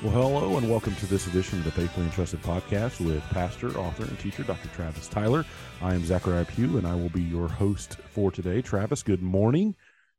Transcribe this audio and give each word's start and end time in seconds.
Well, 0.00 0.12
hello 0.12 0.56
and 0.56 0.70
welcome 0.70 0.94
to 0.94 1.06
this 1.06 1.26
edition 1.26 1.58
of 1.58 1.64
the 1.64 1.72
Faithfully 1.72 2.06
Entrusted 2.06 2.40
podcast 2.42 3.04
with 3.04 3.20
pastor, 3.30 3.76
author, 3.76 4.04
and 4.04 4.16
teacher 4.20 4.44
Dr. 4.44 4.68
Travis 4.68 5.08
Tyler. 5.08 5.44
I 5.82 5.92
am 5.92 6.04
Zachariah 6.04 6.44
Pugh 6.44 6.78
and 6.78 6.86
I 6.86 6.94
will 6.94 7.08
be 7.08 7.22
your 7.22 7.48
host 7.48 7.96
for 8.08 8.30
today. 8.30 8.62
Travis, 8.62 9.02
good 9.02 9.22
morning. 9.22 9.74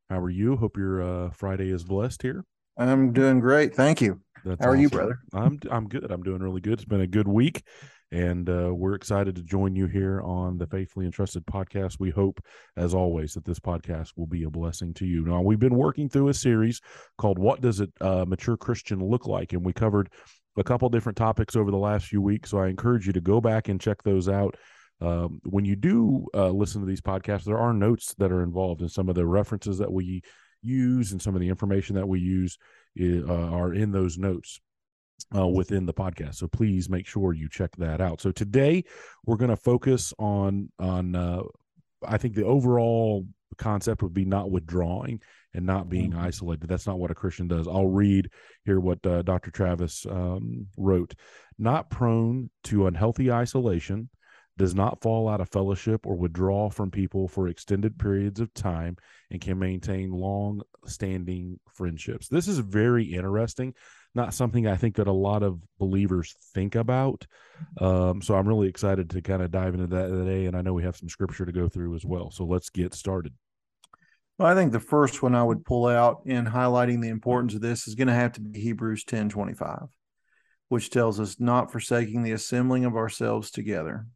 How 0.09 0.20
are 0.20 0.30
you? 0.30 0.57
Hope 0.57 0.76
your 0.76 1.02
uh, 1.02 1.30
Friday 1.30 1.70
is 1.70 1.86
blessed 1.86 2.21
here. 2.21 2.44
I'm 2.77 3.13
doing 3.13 3.39
great. 3.39 3.73
Thank 3.73 4.02
you. 4.02 4.20
That's 4.44 4.62
How 4.62 4.71
are 4.71 4.76
you, 4.76 4.89
brother? 4.89 5.20
I'm 5.34 5.62
I'm 5.71 5.88
good. 5.88 6.11
I'm 6.11 6.23
doing 6.23 6.41
really 6.41 6.59
good. 6.59 6.73
It's 6.73 6.86
been 6.86 7.00
a 7.00 7.07
good 7.07 7.30
week, 7.30 7.64
and 8.12 8.50
uh, 8.50 8.73
we're 8.73 8.96
excited 8.96 9.36
to 9.36 9.44
join 9.44 9.76
you 9.76 9.86
here 9.86 10.21
on 10.21 10.58
the 10.58 10.66
Faithfully 10.66 11.05
Entrusted 11.05 11.46
podcast. 11.46 11.98
We 12.00 12.09
hope, 12.09 12.44
as 12.76 12.94
always, 12.94 13.34
that 13.34 13.45
this 13.45 13.59
podcast 13.59 14.13
will 14.16 14.26
be 14.26 14.44
a 14.44 14.49
blessing 14.49 14.94
to 14.95 15.05
you. 15.05 15.23
Now, 15.26 15.41
we've 15.41 15.59
been 15.59 15.76
working 15.76 16.09
through 16.09 16.30
a 16.30 16.34
series 16.34 16.82
called 17.18 17.38
"What 17.38 17.62
Does 17.62 17.82
a 17.82 17.88
uh, 18.02 18.26
Mature 18.26 18.58
Christian 18.58 18.99
Look 19.04 19.27
Like," 19.27 19.54
and 19.54 19.63
we 19.63 19.73
covered 19.73 20.09
a 20.58 20.63
couple 20.63 20.90
different 20.90 21.18
topics 21.18 21.55
over 21.55 21.70
the 21.70 21.77
last 21.77 22.08
few 22.08 22.22
weeks. 22.22 22.49
So 22.49 22.58
I 22.58 22.68
encourage 22.68 23.05
you 23.05 23.13
to 23.13 23.22
go 23.22 23.40
back 23.40 23.70
and 23.70 23.80
check 23.80 24.02
those 24.04 24.27
out. 24.27 24.55
Um, 25.02 25.40
when 25.46 25.63
you 25.63 25.76
do 25.76 26.26
uh, 26.34 26.49
listen 26.49 26.82
to 26.82 26.88
these 26.88 27.02
podcasts, 27.02 27.46
there 27.46 27.60
are 27.60 27.73
notes 27.73 28.16
that 28.18 28.32
are 28.32 28.44
involved, 28.44 28.82
and 28.82 28.91
some 28.91 29.07
of 29.07 29.16
the 29.16 29.26
references 29.26 29.77
that 29.77 29.91
we 29.91 30.23
use 30.62 31.12
and 31.12 31.21
some 31.21 31.35
of 31.35 31.41
the 31.41 31.48
information 31.48 31.96
that 31.96 32.07
we 32.07 32.20
use 32.20 32.57
uh, 32.99 33.32
are 33.32 33.73
in 33.73 33.91
those 33.91 34.18
notes 34.18 34.60
uh, 35.36 35.48
within 35.48 35.86
the 35.86 35.94
podcast. 35.94 36.36
So 36.36 36.48
please 36.48 36.90
make 36.90 37.08
sure 37.08 37.34
you 37.34 37.50
check 37.50 37.76
that 37.77 38.02
out. 38.02 38.22
So 38.22 38.32
today 38.32 38.84
we're 39.26 39.38
going 39.38 39.50
to 39.50 39.58
focus 39.58 40.14
on 40.20 40.70
on 40.80 41.16
uh, 41.16 41.41
I 42.05 42.18
think 42.18 42.36
the 42.36 42.46
overall 42.46 43.26
concept 43.58 44.02
would 44.04 44.13
be 44.13 44.26
not 44.26 44.52
withdrawing 44.52 45.21
and 45.54 45.66
not 45.66 45.90
being 45.90 46.12
mm-hmm. 46.12 46.20
isolated. 46.20 46.70
That's 46.70 46.88
not 46.88 46.99
what 46.99 47.12
a 47.12 47.16
Christian 47.16 47.48
does. 47.48 47.68
I'll 47.68 47.88
read 47.88 48.30
here 48.66 48.80
what 48.80 49.05
uh, 49.05 49.24
Dr. 49.24 49.52
Travis 49.52 50.05
um, 50.10 50.68
wrote. 50.77 51.16
Not 51.58 51.90
prone 51.90 52.49
to 52.65 52.88
unhealthy 52.88 53.32
isolation, 53.32 54.10
does 54.58 54.76
not 54.76 55.02
fall 55.02 55.27
out 55.27 55.41
of 55.41 55.49
fellowship 55.49 56.05
or 56.05 56.15
withdraw 56.15 56.70
from 56.70 56.91
people 56.91 57.27
for 57.27 57.48
extended 57.48 57.98
periods 57.98 58.40
of 58.40 58.54
time, 58.54 58.98
and 59.32 59.41
can 59.41 59.58
maintain 59.58 60.12
long 60.12 60.62
standing 60.86 61.60
friendships. 61.74 62.27
This 62.27 62.48
is 62.48 62.60
very 62.60 63.05
interesting 63.05 63.74
not 64.16 64.34
something 64.34 64.68
I 64.68 64.75
think 64.75 64.96
that 64.96 65.07
a 65.07 65.13
lot 65.13 65.44
of 65.44 65.59
believers 65.78 66.35
think 66.53 66.75
about. 66.75 67.28
Um, 67.79 68.22
so 68.22 68.35
I'm 68.35 68.47
really 68.47 68.68
excited 68.68 69.09
to 69.12 69.22
kind 69.22 69.41
of 69.41 69.52
dive 69.52 69.74
into 69.74 69.88
that 69.88 70.07
today. 70.07 70.46
And 70.46 70.56
I 70.56 70.62
know 70.62 70.74
we 70.74 70.84
have 70.84 70.97
some 70.97 71.09
scripture 71.09 71.46
to 71.46 71.52
go 71.52 71.68
through 71.68 71.96
as 71.96 72.06
well. 72.06 72.31
So 72.31 72.46
let's 72.46 72.69
get 72.69 72.94
started. 72.94 73.34
Well, 74.38 74.47
I 74.47 74.56
think 74.56 74.72
the 74.72 74.80
first 74.80 75.22
one 75.22 75.35
I 75.35 75.44
would 75.44 75.66
pull 75.66 75.85
out 75.85 76.22
in 76.25 76.46
highlighting 76.46 77.02
the 77.02 77.09
importance 77.09 77.53
of 77.53 77.62
this 77.62 77.88
is 77.88 77.96
going 77.96 78.07
to 78.07 78.13
have 78.13 78.31
to 78.34 78.41
be 78.41 78.59
Hebrews 78.59 79.03
10 79.03 79.30
25, 79.30 79.88
which 80.69 80.90
tells 80.90 81.19
us 81.19 81.40
not 81.40 81.72
forsaking 81.72 82.24
the 82.24 82.31
assembling 82.31 82.85
of 82.85 82.96
ourselves 82.96 83.52
together, 83.52 84.07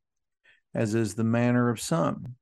as 0.74 0.96
is 0.96 1.16
the 1.16 1.26
manner 1.26 1.70
of 1.70 1.82
some, 1.82 2.36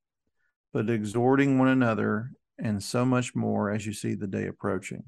but 0.72 0.92
exhorting 0.92 1.58
one 1.58 1.70
another, 1.70 2.32
and 2.60 2.84
so 2.84 3.04
much 3.04 3.34
more 3.36 3.72
as 3.72 3.86
you 3.86 3.94
see 3.94 4.14
the 4.14 4.28
day 4.28 4.46
approaching. 4.46 5.04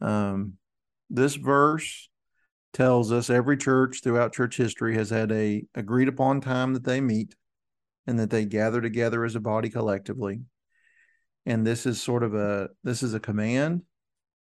Um, 0.00 0.54
this 1.12 1.34
verse 1.34 2.08
tells 2.72 3.12
us 3.12 3.28
every 3.28 3.56
church 3.56 4.00
throughout 4.02 4.32
church 4.32 4.56
history 4.56 4.96
has 4.96 5.10
had 5.10 5.30
a 5.30 5.64
agreed 5.74 6.08
upon 6.08 6.40
time 6.40 6.72
that 6.74 6.84
they 6.84 7.00
meet 7.00 7.34
and 8.06 8.18
that 8.18 8.30
they 8.30 8.44
gather 8.44 8.80
together 8.80 9.24
as 9.24 9.36
a 9.36 9.40
body 9.40 9.68
collectively. 9.68 10.40
And 11.44 11.66
this 11.66 11.86
is 11.86 12.00
sort 12.00 12.22
of 12.22 12.34
a 12.34 12.70
this 12.82 13.02
is 13.02 13.14
a 13.14 13.20
command 13.20 13.82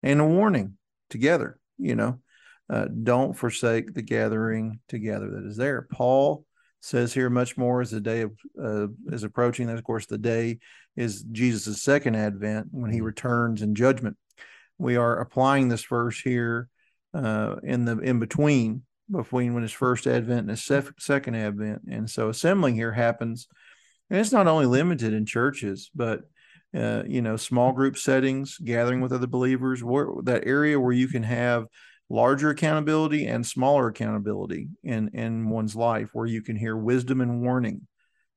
and 0.03 0.21
a 0.21 0.25
warning 0.25 0.77
together 1.11 1.59
you 1.79 1.95
know. 1.95 2.19
Uh, 2.71 2.87
don't 3.03 3.33
forsake 3.33 3.95
the 3.95 4.03
gathering 4.03 4.81
together 4.89 5.31
that 5.31 5.47
is 5.47 5.57
there. 5.57 5.89
Paul 5.91 6.45
says 6.81 7.15
here 7.15 7.31
much 7.31 7.57
more 7.57 7.81
as 7.81 7.91
the 7.91 8.01
day 8.01 8.21
of, 8.21 8.33
uh, 8.63 8.89
is 9.07 9.23
approaching. 9.23 9.71
And 9.71 9.79
of 9.79 9.85
course 9.85 10.07
the 10.07 10.19
day 10.19 10.59
is 10.95 11.23
jesus' 11.23 11.83
second 11.83 12.15
advent 12.15 12.69
when 12.71 12.91
he 12.91 12.99
mm-hmm. 12.99 13.07
returns 13.07 13.63
in 13.63 13.75
judgment 13.75 14.17
we 14.79 14.97
are 14.97 15.19
applying 15.19 15.69
this 15.69 15.85
verse 15.85 16.21
here 16.21 16.69
uh, 17.15 17.57
in 17.63 17.85
the 17.85 17.99
in 17.99 18.19
between 18.19 18.83
between 19.11 19.55
when 19.55 19.63
his 19.63 19.73
first 19.73 20.07
advent 20.07 20.41
and 20.41 20.51
his 20.51 20.65
sef- 20.65 20.93
second 20.99 21.35
advent. 21.35 21.83
And 21.91 22.09
so 22.11 22.29
assembling 22.29 22.75
here 22.75 22.93
happens 22.93 23.49
and 24.11 24.21
it's 24.21 24.33
not 24.33 24.47
only 24.47 24.67
limited 24.67 25.13
in 25.13 25.27
churches 25.27 25.91
but 25.95 26.23
uh, 26.77 27.03
you 27.07 27.23
know 27.23 27.37
small 27.37 27.73
group 27.73 27.97
settings 27.97 28.59
gathering 28.59 29.01
with 29.01 29.13
other 29.13 29.27
believers 29.27 29.83
where, 29.83 30.09
that 30.25 30.47
area 30.47 30.79
where 30.79 30.93
you 30.93 31.09
can 31.09 31.23
have 31.23 31.67
larger 32.11 32.51
accountability 32.51 33.27
and 33.27 33.47
smaller 33.47 33.89
accountability 33.89 34.69
in 34.83 35.09
in 35.09 35.49
one's 35.49 35.77
life 35.77 36.11
where 36.13 36.27
you 36.27 36.43
can 36.43 36.57
hear 36.57 36.77
wisdom 36.77 37.21
and 37.21 37.43
warning 37.43 37.87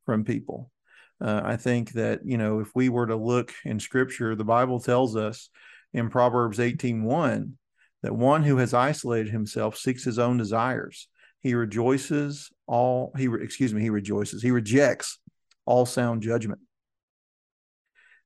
from 0.06 0.24
people. 0.24 0.72
Uh, 1.20 1.42
i 1.44 1.56
think 1.56 1.92
that 1.92 2.22
you 2.26 2.38
know 2.38 2.60
if 2.60 2.70
we 2.74 2.90
were 2.90 3.06
to 3.06 3.16
look 3.16 3.54
in 3.64 3.80
scripture 3.80 4.36
the 4.36 4.44
bible 4.44 4.80
tells 4.80 5.16
us 5.16 5.50
in 5.94 6.10
Proverbs 6.10 6.60
18:1 6.60 7.58
that 8.04 8.16
one 8.16 8.44
who 8.44 8.58
has 8.58 8.74
isolated 8.74 9.32
himself 9.32 9.78
seeks 9.78 10.04
his 10.04 10.18
own 10.18 10.38
desires. 10.38 11.08
He 11.42 11.54
rejoices 11.54 12.50
all 12.68 13.12
he 13.18 13.26
excuse 13.26 13.74
me, 13.74 13.82
he 13.82 13.90
rejoices. 13.90 14.42
He 14.42 14.52
rejects 14.52 15.20
all 15.66 15.86
sound 15.86 16.22
judgment. 16.22 16.62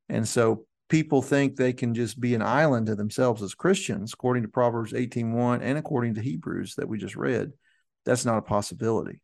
And 0.09 0.27
so 0.27 0.65
people 0.89 1.21
think 1.21 1.55
they 1.55 1.73
can 1.73 1.93
just 1.93 2.19
be 2.19 2.35
an 2.35 2.41
island 2.41 2.87
to 2.87 2.95
themselves 2.95 3.41
as 3.41 3.55
Christians 3.55 4.13
according 4.13 4.43
to 4.43 4.49
Proverbs 4.49 4.93
18:1 4.93 5.61
and 5.61 5.77
according 5.77 6.15
to 6.15 6.21
Hebrews 6.21 6.75
that 6.75 6.87
we 6.87 6.97
just 6.97 7.15
read. 7.15 7.51
That's 8.05 8.25
not 8.25 8.37
a 8.37 8.43
possibility. 8.43 9.19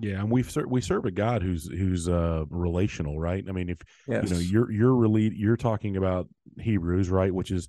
Yeah, 0.00 0.20
and 0.20 0.30
we 0.30 0.42
serve 0.42 0.70
we 0.70 0.80
serve 0.80 1.04
a 1.04 1.10
God 1.10 1.42
who's 1.42 1.68
who's 1.68 2.08
uh 2.08 2.44
relational, 2.48 3.18
right? 3.18 3.44
I 3.46 3.52
mean, 3.52 3.68
if 3.68 3.78
yes. 4.06 4.24
you 4.24 4.34
know 4.34 4.40
you're 4.40 4.70
you're 4.70 4.94
really 4.94 5.32
you're 5.34 5.56
talking 5.56 5.96
about 5.96 6.28
Hebrews, 6.58 7.10
right, 7.10 7.32
which 7.32 7.50
is 7.50 7.68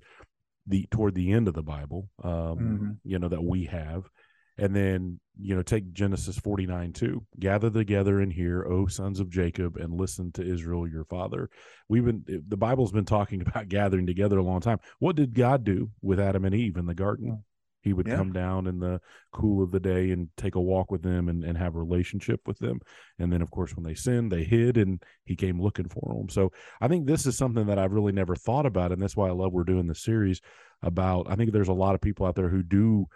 the 0.66 0.86
toward 0.90 1.14
the 1.14 1.32
end 1.32 1.48
of 1.48 1.54
the 1.54 1.62
Bible, 1.62 2.08
um, 2.22 2.32
mm-hmm. 2.32 2.90
you 3.04 3.18
know 3.18 3.28
that 3.28 3.42
we 3.42 3.64
have, 3.64 4.08
and 4.56 4.74
then 4.74 5.20
you 5.38 5.54
know 5.54 5.62
take 5.62 5.92
Genesis 5.92 6.38
forty 6.38 6.66
nine 6.66 6.92
two, 6.92 7.26
gather 7.38 7.70
together 7.70 8.20
and 8.20 8.32
hear, 8.32 8.64
O 8.64 8.86
sons 8.86 9.20
of 9.20 9.28
Jacob, 9.28 9.76
and 9.76 9.92
listen 9.92 10.32
to 10.32 10.42
Israel 10.42 10.88
your 10.88 11.04
father. 11.04 11.50
We've 11.88 12.04
been 12.04 12.24
the 12.48 12.56
Bible's 12.56 12.92
been 12.92 13.04
talking 13.04 13.40
about 13.46 13.68
gathering 13.68 14.06
together 14.06 14.38
a 14.38 14.44
long 14.44 14.60
time. 14.60 14.78
What 15.00 15.16
did 15.16 15.34
God 15.34 15.64
do 15.64 15.90
with 16.00 16.18
Adam 16.18 16.44
and 16.44 16.54
Eve 16.54 16.76
in 16.76 16.86
the 16.86 16.94
garden? 16.94 17.44
He 17.82 17.92
would 17.92 18.06
yeah. 18.06 18.16
come 18.16 18.32
down 18.32 18.66
in 18.66 18.78
the 18.78 19.00
cool 19.32 19.62
of 19.62 19.72
the 19.72 19.80
day 19.80 20.10
and 20.10 20.28
take 20.36 20.54
a 20.54 20.60
walk 20.60 20.90
with 20.90 21.02
them 21.02 21.28
and, 21.28 21.44
and 21.44 21.58
have 21.58 21.74
a 21.74 21.78
relationship 21.80 22.40
with 22.46 22.58
them. 22.58 22.80
And 23.18 23.32
then, 23.32 23.42
of 23.42 23.50
course, 23.50 23.74
when 23.74 23.84
they 23.84 23.94
sinned, 23.94 24.30
they 24.30 24.44
hid 24.44 24.76
and 24.76 25.02
he 25.24 25.34
came 25.34 25.60
looking 25.60 25.88
for 25.88 26.14
them. 26.14 26.28
So 26.28 26.52
I 26.80 26.88
think 26.88 27.06
this 27.06 27.26
is 27.26 27.36
something 27.36 27.66
that 27.66 27.78
I've 27.78 27.92
really 27.92 28.12
never 28.12 28.36
thought 28.36 28.66
about. 28.66 28.92
And 28.92 29.02
that's 29.02 29.16
why 29.16 29.28
I 29.28 29.32
love 29.32 29.52
we're 29.52 29.64
doing 29.64 29.88
the 29.88 29.94
series 29.94 30.40
about. 30.82 31.26
I 31.28 31.34
think 31.34 31.52
there's 31.52 31.68
a 31.68 31.72
lot 31.72 31.94
of 31.94 32.00
people 32.00 32.24
out 32.26 32.36
there 32.36 32.48
who 32.48 32.62
do 32.62 33.06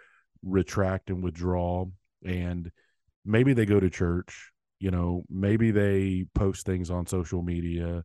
retract 0.43 1.09
and 1.09 1.23
withdraw. 1.23 1.85
And 2.25 2.69
maybe 3.25 3.53
they 3.53 3.65
go 3.65 3.79
to 3.79 3.89
church, 3.89 4.51
you 4.79 4.91
know, 4.91 5.23
maybe 5.29 5.71
they 5.71 6.25
post 6.35 6.65
things 6.65 6.91
on 6.91 7.07
social 7.07 7.41
media, 7.41 8.03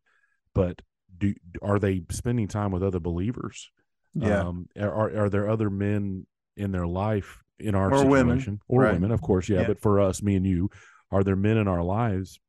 but 0.55 0.81
do 1.19 1.34
are 1.61 1.78
they 1.78 2.03
spending 2.11 2.49
time 2.49 2.71
with 2.71 2.83
other 2.83 3.01
believers? 3.01 3.71
Yeah. 4.15 4.41
Um, 4.41 4.67
are 4.78 5.17
are 5.17 5.31
there 5.31 5.49
other 5.49 5.71
men 5.71 6.27
in 6.57 6.73
their 6.73 6.87
life 6.87 7.43
in 7.59 7.75
our 7.75 7.93
or 7.93 7.99
situation 7.99 8.11
women. 8.11 8.61
or 8.69 8.83
right. 8.83 8.93
women, 8.95 9.13
of 9.13 9.21
course, 9.21 9.49
yeah, 9.49 9.61
yeah, 9.61 9.67
But 9.69 9.81
for 9.81 10.01
us, 10.01 10.23
me 10.23 10.37
and 10.37 10.47
you, 10.47 10.71
are 11.11 11.23
there 11.23 11.37
men 11.37 11.57
in 11.57 11.69
our 11.69 11.83
lives 11.83 12.41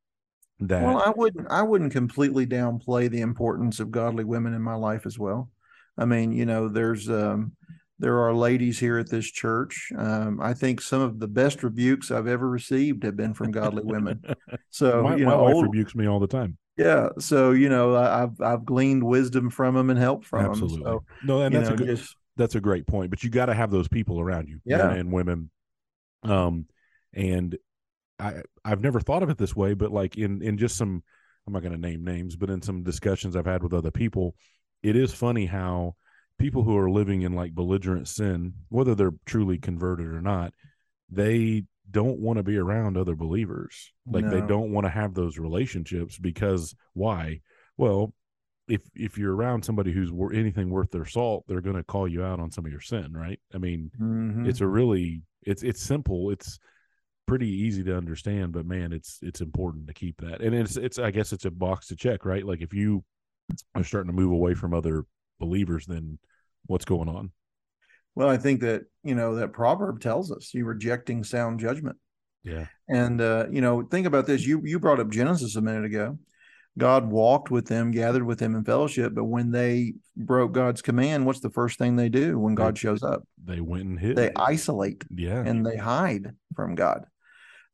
that? 0.60 0.82
Well, 0.82 1.02
I 1.04 1.10
wouldn't. 1.10 1.50
I 1.50 1.62
wouldn't 1.62 1.92
completely 1.92 2.46
downplay 2.46 3.10
the 3.10 3.20
importance 3.20 3.80
of 3.80 3.90
godly 3.90 4.24
women 4.24 4.54
in 4.54 4.62
my 4.62 4.74
life 4.74 5.06
as 5.06 5.18
well. 5.18 5.50
I 5.96 6.04
mean, 6.04 6.32
you 6.32 6.46
know, 6.46 6.68
there's 6.68 7.08
um, 7.08 7.52
there 7.98 8.18
are 8.20 8.34
ladies 8.34 8.78
here 8.78 8.98
at 8.98 9.08
this 9.08 9.30
church. 9.30 9.90
Um, 9.96 10.40
I 10.42 10.54
think 10.54 10.80
some 10.80 11.00
of 11.00 11.20
the 11.20 11.28
best 11.28 11.62
rebukes 11.62 12.10
I've 12.10 12.26
ever 12.26 12.48
received 12.48 13.04
have 13.04 13.16
been 13.16 13.34
from 13.34 13.50
godly 13.50 13.82
women. 13.84 14.22
So 14.70 15.04
my, 15.04 15.14
you 15.14 15.24
know, 15.24 15.36
my 15.36 15.42
wife 15.42 15.54
old, 15.54 15.64
rebukes 15.66 15.94
me 15.94 16.08
all 16.08 16.18
the 16.18 16.26
time. 16.26 16.58
Yeah, 16.76 17.10
so 17.20 17.52
you 17.52 17.68
know, 17.68 17.94
I've 17.94 18.40
I've 18.40 18.64
gleaned 18.64 19.04
wisdom 19.04 19.50
from 19.50 19.76
them 19.76 19.88
and 19.88 19.98
help 19.98 20.24
from 20.24 20.46
Absolutely. 20.46 20.78
them. 20.78 20.84
So 20.84 21.04
no, 21.24 21.42
and 21.42 21.54
that's 21.54 21.68
know, 21.68 21.74
a 21.74 21.78
good. 21.78 21.86
Just, 21.96 22.16
that's 22.36 22.54
a 22.54 22.60
great 22.60 22.86
point. 22.86 23.10
But 23.10 23.22
you 23.22 23.30
got 23.30 23.46
to 23.46 23.54
have 23.54 23.70
those 23.70 23.88
people 23.88 24.20
around 24.20 24.48
you, 24.48 24.60
yeah. 24.64 24.78
men 24.78 24.96
and 24.98 25.12
women. 25.12 25.50
Um, 26.22 26.66
and 27.12 27.56
I 28.18 28.42
I've 28.64 28.80
never 28.80 29.00
thought 29.00 29.22
of 29.22 29.30
it 29.30 29.38
this 29.38 29.54
way, 29.54 29.74
but 29.74 29.92
like 29.92 30.16
in 30.16 30.42
in 30.42 30.58
just 30.58 30.76
some, 30.76 31.02
I'm 31.46 31.52
not 31.52 31.62
going 31.62 31.72
to 31.72 31.78
name 31.78 32.04
names, 32.04 32.36
but 32.36 32.50
in 32.50 32.62
some 32.62 32.82
discussions 32.82 33.36
I've 33.36 33.46
had 33.46 33.62
with 33.62 33.74
other 33.74 33.90
people, 33.90 34.34
it 34.82 34.96
is 34.96 35.12
funny 35.12 35.46
how 35.46 35.96
people 36.38 36.62
who 36.62 36.76
are 36.76 36.90
living 36.90 37.22
in 37.22 37.34
like 37.34 37.54
belligerent 37.54 38.08
sin, 38.08 38.54
whether 38.68 38.94
they're 38.94 39.14
truly 39.26 39.58
converted 39.58 40.06
or 40.06 40.20
not, 40.20 40.52
they 41.10 41.64
don't 41.90 42.18
want 42.18 42.38
to 42.38 42.42
be 42.42 42.56
around 42.56 42.96
other 42.96 43.14
believers. 43.14 43.92
Like 44.06 44.24
no. 44.24 44.30
they 44.30 44.46
don't 44.46 44.72
want 44.72 44.84
to 44.84 44.90
have 44.90 45.14
those 45.14 45.38
relationships 45.38 46.18
because 46.18 46.74
why? 46.94 47.40
Well, 47.76 48.12
if 48.68 48.82
if 48.94 49.18
you're 49.18 49.34
around 49.34 49.64
somebody 49.64 49.92
who's 49.92 50.10
wor- 50.12 50.32
anything 50.32 50.70
worth 50.70 50.90
their 50.90 51.04
salt, 51.04 51.44
they're 51.46 51.60
going 51.60 51.76
to 51.76 51.82
call 51.84 52.08
you 52.08 52.24
out 52.24 52.40
on 52.40 52.50
some 52.50 52.64
of 52.64 52.72
your 52.72 52.80
sin, 52.80 53.12
right? 53.12 53.38
I 53.54 53.58
mean, 53.58 53.90
Mhm. 54.00 54.48
it's 54.48 54.60
a 54.60 54.66
really 54.66 55.22
it's 55.42 55.62
it's 55.62 55.82
simple. 55.82 56.30
It's 56.30 56.58
pretty 57.26 57.48
easy 57.48 57.82
to 57.84 57.96
understand, 57.96 58.52
but 58.52 58.66
man, 58.66 58.92
it's 58.92 59.18
it's 59.22 59.40
important 59.40 59.86
to 59.88 59.94
keep 59.94 60.20
that. 60.22 60.40
And 60.40 60.54
it's 60.54 60.76
it's 60.76 60.98
I 60.98 61.10
guess 61.10 61.32
it's 61.32 61.44
a 61.44 61.50
box 61.50 61.88
to 61.88 61.96
check, 61.96 62.24
right? 62.24 62.44
Like 62.44 62.62
if 62.62 62.72
you 62.72 63.04
are 63.74 63.84
starting 63.84 64.10
to 64.10 64.16
move 64.16 64.32
away 64.32 64.54
from 64.54 64.72
other 64.72 65.04
believers, 65.38 65.84
then 65.86 66.18
what's 66.66 66.84
going 66.86 67.08
on? 67.08 67.30
well, 68.16 68.28
I 68.30 68.36
think 68.36 68.60
that 68.60 68.84
you 69.02 69.14
know 69.16 69.34
that 69.34 69.52
proverb 69.52 70.00
tells 70.00 70.30
us 70.30 70.54
you 70.54 70.64
rejecting 70.64 71.24
sound 71.24 71.58
judgment. 71.60 71.96
Yeah. 72.44 72.66
And 72.88 73.20
uh, 73.20 73.46
you 73.50 73.60
know, 73.60 73.82
think 73.82 74.06
about 74.06 74.26
this. 74.26 74.46
You 74.46 74.62
you 74.64 74.78
brought 74.78 75.00
up 75.00 75.10
Genesis 75.10 75.56
a 75.56 75.60
minute 75.60 75.84
ago. 75.84 76.18
God 76.76 77.08
walked 77.08 77.50
with 77.50 77.66
them, 77.66 77.92
gathered 77.92 78.24
with 78.24 78.40
them 78.40 78.56
in 78.56 78.64
fellowship, 78.64 79.14
but 79.14 79.24
when 79.24 79.52
they 79.52 79.94
broke 80.16 80.52
God's 80.52 80.82
command, 80.82 81.24
what's 81.24 81.40
the 81.40 81.50
first 81.50 81.78
thing 81.78 81.94
they 81.94 82.08
do 82.08 82.38
when 82.38 82.54
God 82.56 82.76
shows 82.76 83.02
up? 83.02 83.22
They 83.44 83.60
went 83.60 83.84
and 83.84 83.98
hid. 83.98 84.16
They 84.16 84.32
isolate 84.34 85.04
yeah. 85.14 85.42
and 85.44 85.64
they 85.64 85.76
hide 85.76 86.34
from 86.56 86.74
God. 86.74 87.06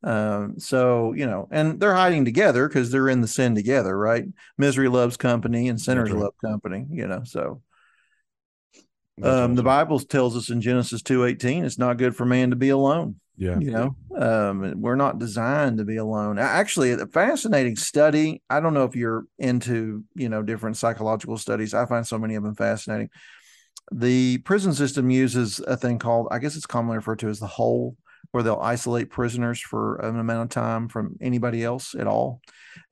Um, 0.03 0.59
so 0.59 1.13
you 1.13 1.25
know, 1.25 1.47
and 1.51 1.79
they're 1.79 1.95
hiding 1.95 2.25
together 2.25 2.67
because 2.67 2.91
they're 2.91 3.09
in 3.09 3.21
the 3.21 3.27
sin 3.27 3.55
together, 3.55 3.97
right? 3.97 4.25
Misery 4.57 4.87
loves 4.87 5.17
company, 5.17 5.67
and 5.67 5.79
sinners 5.79 6.11
right. 6.11 6.21
love 6.21 6.33
company. 6.43 6.87
You 6.89 7.07
know, 7.07 7.23
so 7.23 7.61
um, 9.21 9.55
the. 9.55 9.63
Bible 9.63 9.99
tells 9.99 10.35
us 10.35 10.49
in 10.49 10.61
Genesis 10.61 11.03
two 11.03 11.23
eighteen, 11.25 11.65
it's 11.65 11.77
not 11.77 11.97
good 11.97 12.15
for 12.15 12.25
man 12.25 12.49
to 12.49 12.55
be 12.55 12.69
alone 12.69 13.19
Yeah. 13.41 13.57
you 13.59 13.71
know 13.71 13.95
um 14.15 14.79
we're 14.79 14.95
not 15.05 15.17
designed 15.17 15.79
to 15.79 15.83
be 15.83 15.97
alone 15.97 16.37
actually 16.37 16.91
a 16.91 17.07
fascinating 17.07 17.75
study 17.75 18.43
i 18.51 18.59
don't 18.59 18.75
know 18.75 18.83
if 18.83 18.95
you're 18.95 19.25
into 19.39 20.03
you 20.13 20.29
know 20.29 20.43
different 20.43 20.77
psychological 20.77 21.37
studies 21.39 21.73
i 21.73 21.85
find 21.87 22.05
so 22.05 22.19
many 22.19 22.35
of 22.35 22.43
them 22.43 22.53
fascinating 22.55 23.09
the 23.91 24.37
prison 24.39 24.73
system 24.73 25.09
uses 25.09 25.59
a 25.61 25.75
thing 25.75 25.97
called 25.97 26.27
i 26.31 26.37
guess 26.39 26.55
it's 26.55 26.67
commonly 26.67 26.97
referred 26.97 27.19
to 27.19 27.29
as 27.29 27.39
the 27.39 27.47
hole 27.47 27.97
where 28.29 28.43
they'll 28.43 28.59
isolate 28.61 29.09
prisoners 29.09 29.59
for 29.59 29.95
an 29.97 30.17
amount 30.19 30.43
of 30.43 30.49
time 30.49 30.87
from 30.87 31.15
anybody 31.19 31.63
else 31.63 31.95
at 31.95 32.07
all 32.07 32.39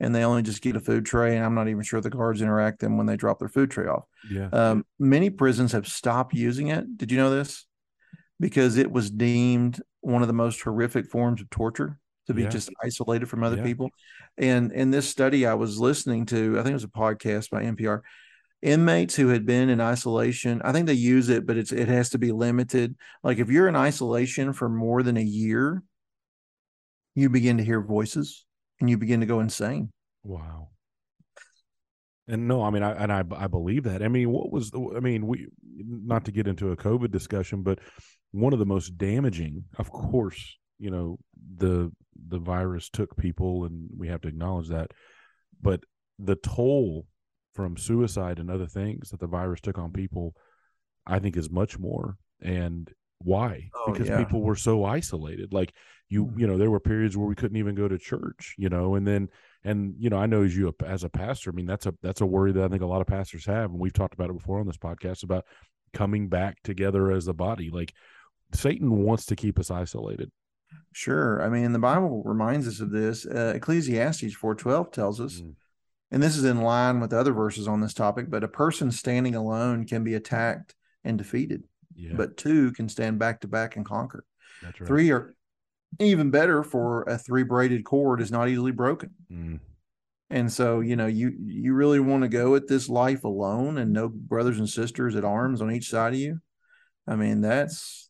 and 0.00 0.12
they 0.14 0.24
only 0.24 0.42
just 0.42 0.60
get 0.62 0.74
a 0.76 0.80
food 0.80 1.06
tray 1.06 1.36
and 1.36 1.44
i'm 1.46 1.54
not 1.54 1.68
even 1.68 1.82
sure 1.84 2.00
the 2.00 2.10
guards 2.10 2.42
interact 2.42 2.80
them 2.80 2.96
when 2.96 3.06
they 3.06 3.16
drop 3.16 3.38
their 3.38 3.48
food 3.48 3.70
tray 3.70 3.86
off 3.86 4.04
Yeah. 4.28 4.48
um, 4.52 4.84
many 4.98 5.30
prisons 5.30 5.72
have 5.72 5.86
stopped 5.86 6.34
using 6.34 6.68
it. 6.68 6.98
Did 6.98 7.10
you 7.12 7.18
know 7.18 7.30
this? 7.30 7.66
Because 8.38 8.76
it 8.76 8.90
was 8.90 9.10
deemed 9.10 9.80
one 10.00 10.22
of 10.22 10.28
the 10.28 10.34
most 10.34 10.60
horrific 10.62 11.06
forms 11.06 11.40
of 11.40 11.50
torture 11.50 11.98
to 12.26 12.34
be 12.34 12.42
Yeah. 12.42 12.48
just 12.48 12.70
isolated 12.82 13.26
from 13.26 13.42
other 13.42 13.56
Yeah. 13.56 13.64
people. 13.64 13.90
And 14.38 14.72
in 14.72 14.90
this 14.90 15.08
study 15.08 15.46
I 15.46 15.54
was 15.54 15.78
listening 15.78 16.26
to, 16.26 16.58
I 16.58 16.62
think 16.62 16.70
it 16.70 16.74
was 16.74 16.84
a 16.84 16.88
podcast 16.88 17.50
by 17.50 17.62
NPR, 17.64 18.02
inmates 18.62 19.16
who 19.16 19.28
had 19.28 19.46
been 19.46 19.68
in 19.68 19.80
isolation, 19.80 20.60
I 20.62 20.72
think 20.72 20.86
they 20.86 20.92
use 20.94 21.28
it, 21.28 21.46
but 21.46 21.56
it's 21.56 21.72
it 21.72 21.88
has 21.88 22.10
to 22.10 22.18
be 22.18 22.30
limited. 22.32 22.96
Like 23.22 23.38
if 23.38 23.50
you're 23.50 23.68
in 23.68 23.76
isolation 23.76 24.52
for 24.52 24.68
more 24.68 25.02
than 25.02 25.16
a 25.16 25.22
year, 25.22 25.82
you 27.14 27.28
begin 27.28 27.56
to 27.58 27.64
hear 27.64 27.80
voices 27.80 28.44
and 28.80 28.88
you 28.88 28.96
begin 28.96 29.20
to 29.20 29.26
go 29.26 29.40
insane. 29.40 29.90
Wow. 30.22 30.68
And 32.28 32.46
no, 32.46 32.62
I 32.62 32.70
mean, 32.70 32.82
I 32.84 32.92
and 32.92 33.12
I 33.12 33.24
I 33.34 33.46
believe 33.48 33.84
that. 33.84 34.02
I 34.02 34.08
mean, 34.08 34.30
what 34.30 34.52
was 34.52 34.70
the? 34.70 34.92
I 34.96 35.00
mean, 35.00 35.26
we 35.26 35.48
not 35.76 36.24
to 36.26 36.32
get 36.32 36.46
into 36.46 36.70
a 36.70 36.76
COVID 36.76 37.10
discussion, 37.10 37.62
but 37.62 37.80
one 38.32 38.52
of 38.52 38.58
the 38.58 38.66
most 38.66 38.96
damaging, 38.98 39.64
of 39.78 39.90
course, 39.90 40.56
you 40.78 40.90
know, 40.90 41.18
the 41.56 41.90
the 42.28 42.38
virus 42.38 42.88
took 42.90 43.16
people, 43.16 43.64
and 43.64 43.88
we 43.96 44.08
have 44.08 44.20
to 44.22 44.28
acknowledge 44.28 44.68
that. 44.68 44.92
But 45.60 45.80
the 46.18 46.36
toll 46.36 47.06
from 47.54 47.76
suicide 47.76 48.38
and 48.38 48.50
other 48.50 48.66
things 48.66 49.10
that 49.10 49.20
the 49.20 49.26
virus 49.26 49.60
took 49.60 49.78
on 49.78 49.92
people, 49.92 50.34
I 51.06 51.18
think, 51.18 51.36
is 51.36 51.50
much 51.50 51.78
more. 51.78 52.16
And 52.42 52.90
why? 53.18 53.68
Oh, 53.74 53.92
because 53.92 54.08
yeah. 54.08 54.18
people 54.18 54.42
were 54.42 54.56
so 54.56 54.84
isolated. 54.84 55.52
Like 55.52 55.72
you, 56.08 56.26
Mhm. 56.26 56.40
you 56.40 56.46
know, 56.46 56.56
there 56.56 56.70
were 56.70 56.80
periods 56.80 57.16
where 57.16 57.26
we 57.28 57.34
couldn't 57.34 57.56
even 57.58 57.74
go 57.74 57.88
to 57.88 57.98
church. 57.98 58.54
You 58.56 58.68
know, 58.68 58.94
and 58.94 59.06
then 59.06 59.28
and 59.62 59.94
you 59.98 60.08
know 60.08 60.16
i 60.16 60.24
know 60.24 60.42
as 60.42 60.56
you 60.56 60.74
as 60.86 61.04
a 61.04 61.08
pastor 61.10 61.50
i 61.50 61.52
mean 61.52 61.66
that's 61.66 61.84
a 61.84 61.92
that's 62.02 62.22
a 62.22 62.26
worry 62.26 62.50
that 62.50 62.64
i 62.64 62.68
think 62.68 62.80
a 62.80 62.86
lot 62.86 63.02
of 63.02 63.06
pastors 63.06 63.44
have 63.44 63.70
and 63.70 63.78
we've 63.78 63.92
talked 63.92 64.14
about 64.14 64.30
it 64.30 64.38
before 64.38 64.58
on 64.58 64.66
this 64.66 64.78
podcast 64.78 65.22
about 65.22 65.44
coming 65.92 66.28
back 66.28 66.56
together 66.64 67.10
as 67.12 67.28
a 67.28 67.34
body 67.34 67.68
like 67.68 67.92
satan 68.52 69.02
wants 69.04 69.26
to 69.26 69.36
keep 69.36 69.58
us 69.58 69.70
isolated 69.70 70.30
Sure. 70.92 71.40
I 71.42 71.48
mean, 71.48 71.72
the 71.72 71.78
Bible 71.78 72.22
reminds 72.24 72.66
us 72.66 72.80
of 72.80 72.90
this. 72.90 73.24
Uh, 73.24 73.52
Ecclesiastes 73.54 74.34
4:12 74.34 74.90
tells 74.92 75.20
us, 75.20 75.40
Mm. 75.40 75.54
and 76.10 76.22
this 76.22 76.36
is 76.36 76.42
in 76.44 76.62
line 76.62 76.98
with 76.98 77.12
other 77.12 77.32
verses 77.32 77.68
on 77.68 77.80
this 77.80 77.94
topic, 77.94 78.28
but 78.28 78.42
a 78.42 78.48
person 78.48 78.90
standing 78.90 79.36
alone 79.36 79.84
can 79.86 80.02
be 80.02 80.14
attacked 80.14 80.74
and 81.04 81.16
defeated, 81.16 81.62
yeah 81.94 82.14
but 82.16 82.36
two 82.36 82.72
can 82.72 82.88
stand 82.88 83.18
back 83.20 83.40
to 83.40 83.48
back 83.48 83.76
and 83.76 83.86
conquer. 83.86 84.24
that's 84.62 84.80
right 84.80 84.86
Three 84.88 85.10
are 85.12 85.34
even 86.00 86.30
better 86.32 86.62
for 86.64 87.02
a 87.04 87.16
three 87.18 87.44
braided 87.44 87.84
cord 87.84 88.20
is 88.20 88.32
not 88.32 88.48
easily 88.48 88.72
broken. 88.72 89.10
Mm. 89.30 89.60
And 90.28 90.52
so, 90.52 90.80
you 90.80 90.96
know, 90.96 91.06
you 91.06 91.32
you 91.38 91.72
really 91.74 92.00
want 92.00 92.22
to 92.22 92.28
go 92.28 92.56
at 92.56 92.66
this 92.66 92.88
life 92.88 93.22
alone 93.24 93.78
and 93.78 93.92
no 93.92 94.08
brothers 94.08 94.58
and 94.58 94.68
sisters 94.68 95.14
at 95.14 95.24
arms 95.24 95.62
on 95.62 95.70
each 95.72 95.88
side 95.88 96.14
of 96.14 96.18
you. 96.20 96.40
I 97.06 97.14
mean, 97.16 97.40
that's 97.42 98.09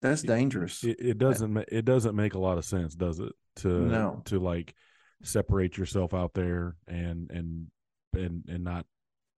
that's 0.00 0.22
dangerous. 0.22 0.82
it, 0.84 0.96
it 0.98 1.18
doesn't 1.18 1.52
ma- 1.52 1.64
it 1.68 1.84
doesn't 1.84 2.16
make 2.16 2.34
a 2.34 2.38
lot 2.38 2.58
of 2.58 2.64
sense 2.64 2.94
does 2.94 3.20
it? 3.20 3.32
To 3.56 3.68
No. 3.68 4.22
to 4.26 4.38
like 4.38 4.74
separate 5.22 5.76
yourself 5.76 6.14
out 6.14 6.32
there 6.34 6.76
and 6.88 7.30
and 7.30 7.66
and 8.14 8.44
and 8.48 8.64
not 8.64 8.86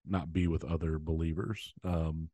not 0.06 0.32
be 0.32 0.46
with 0.46 0.64
other 0.64 0.98
believers. 0.98 1.72
Um 1.84 2.28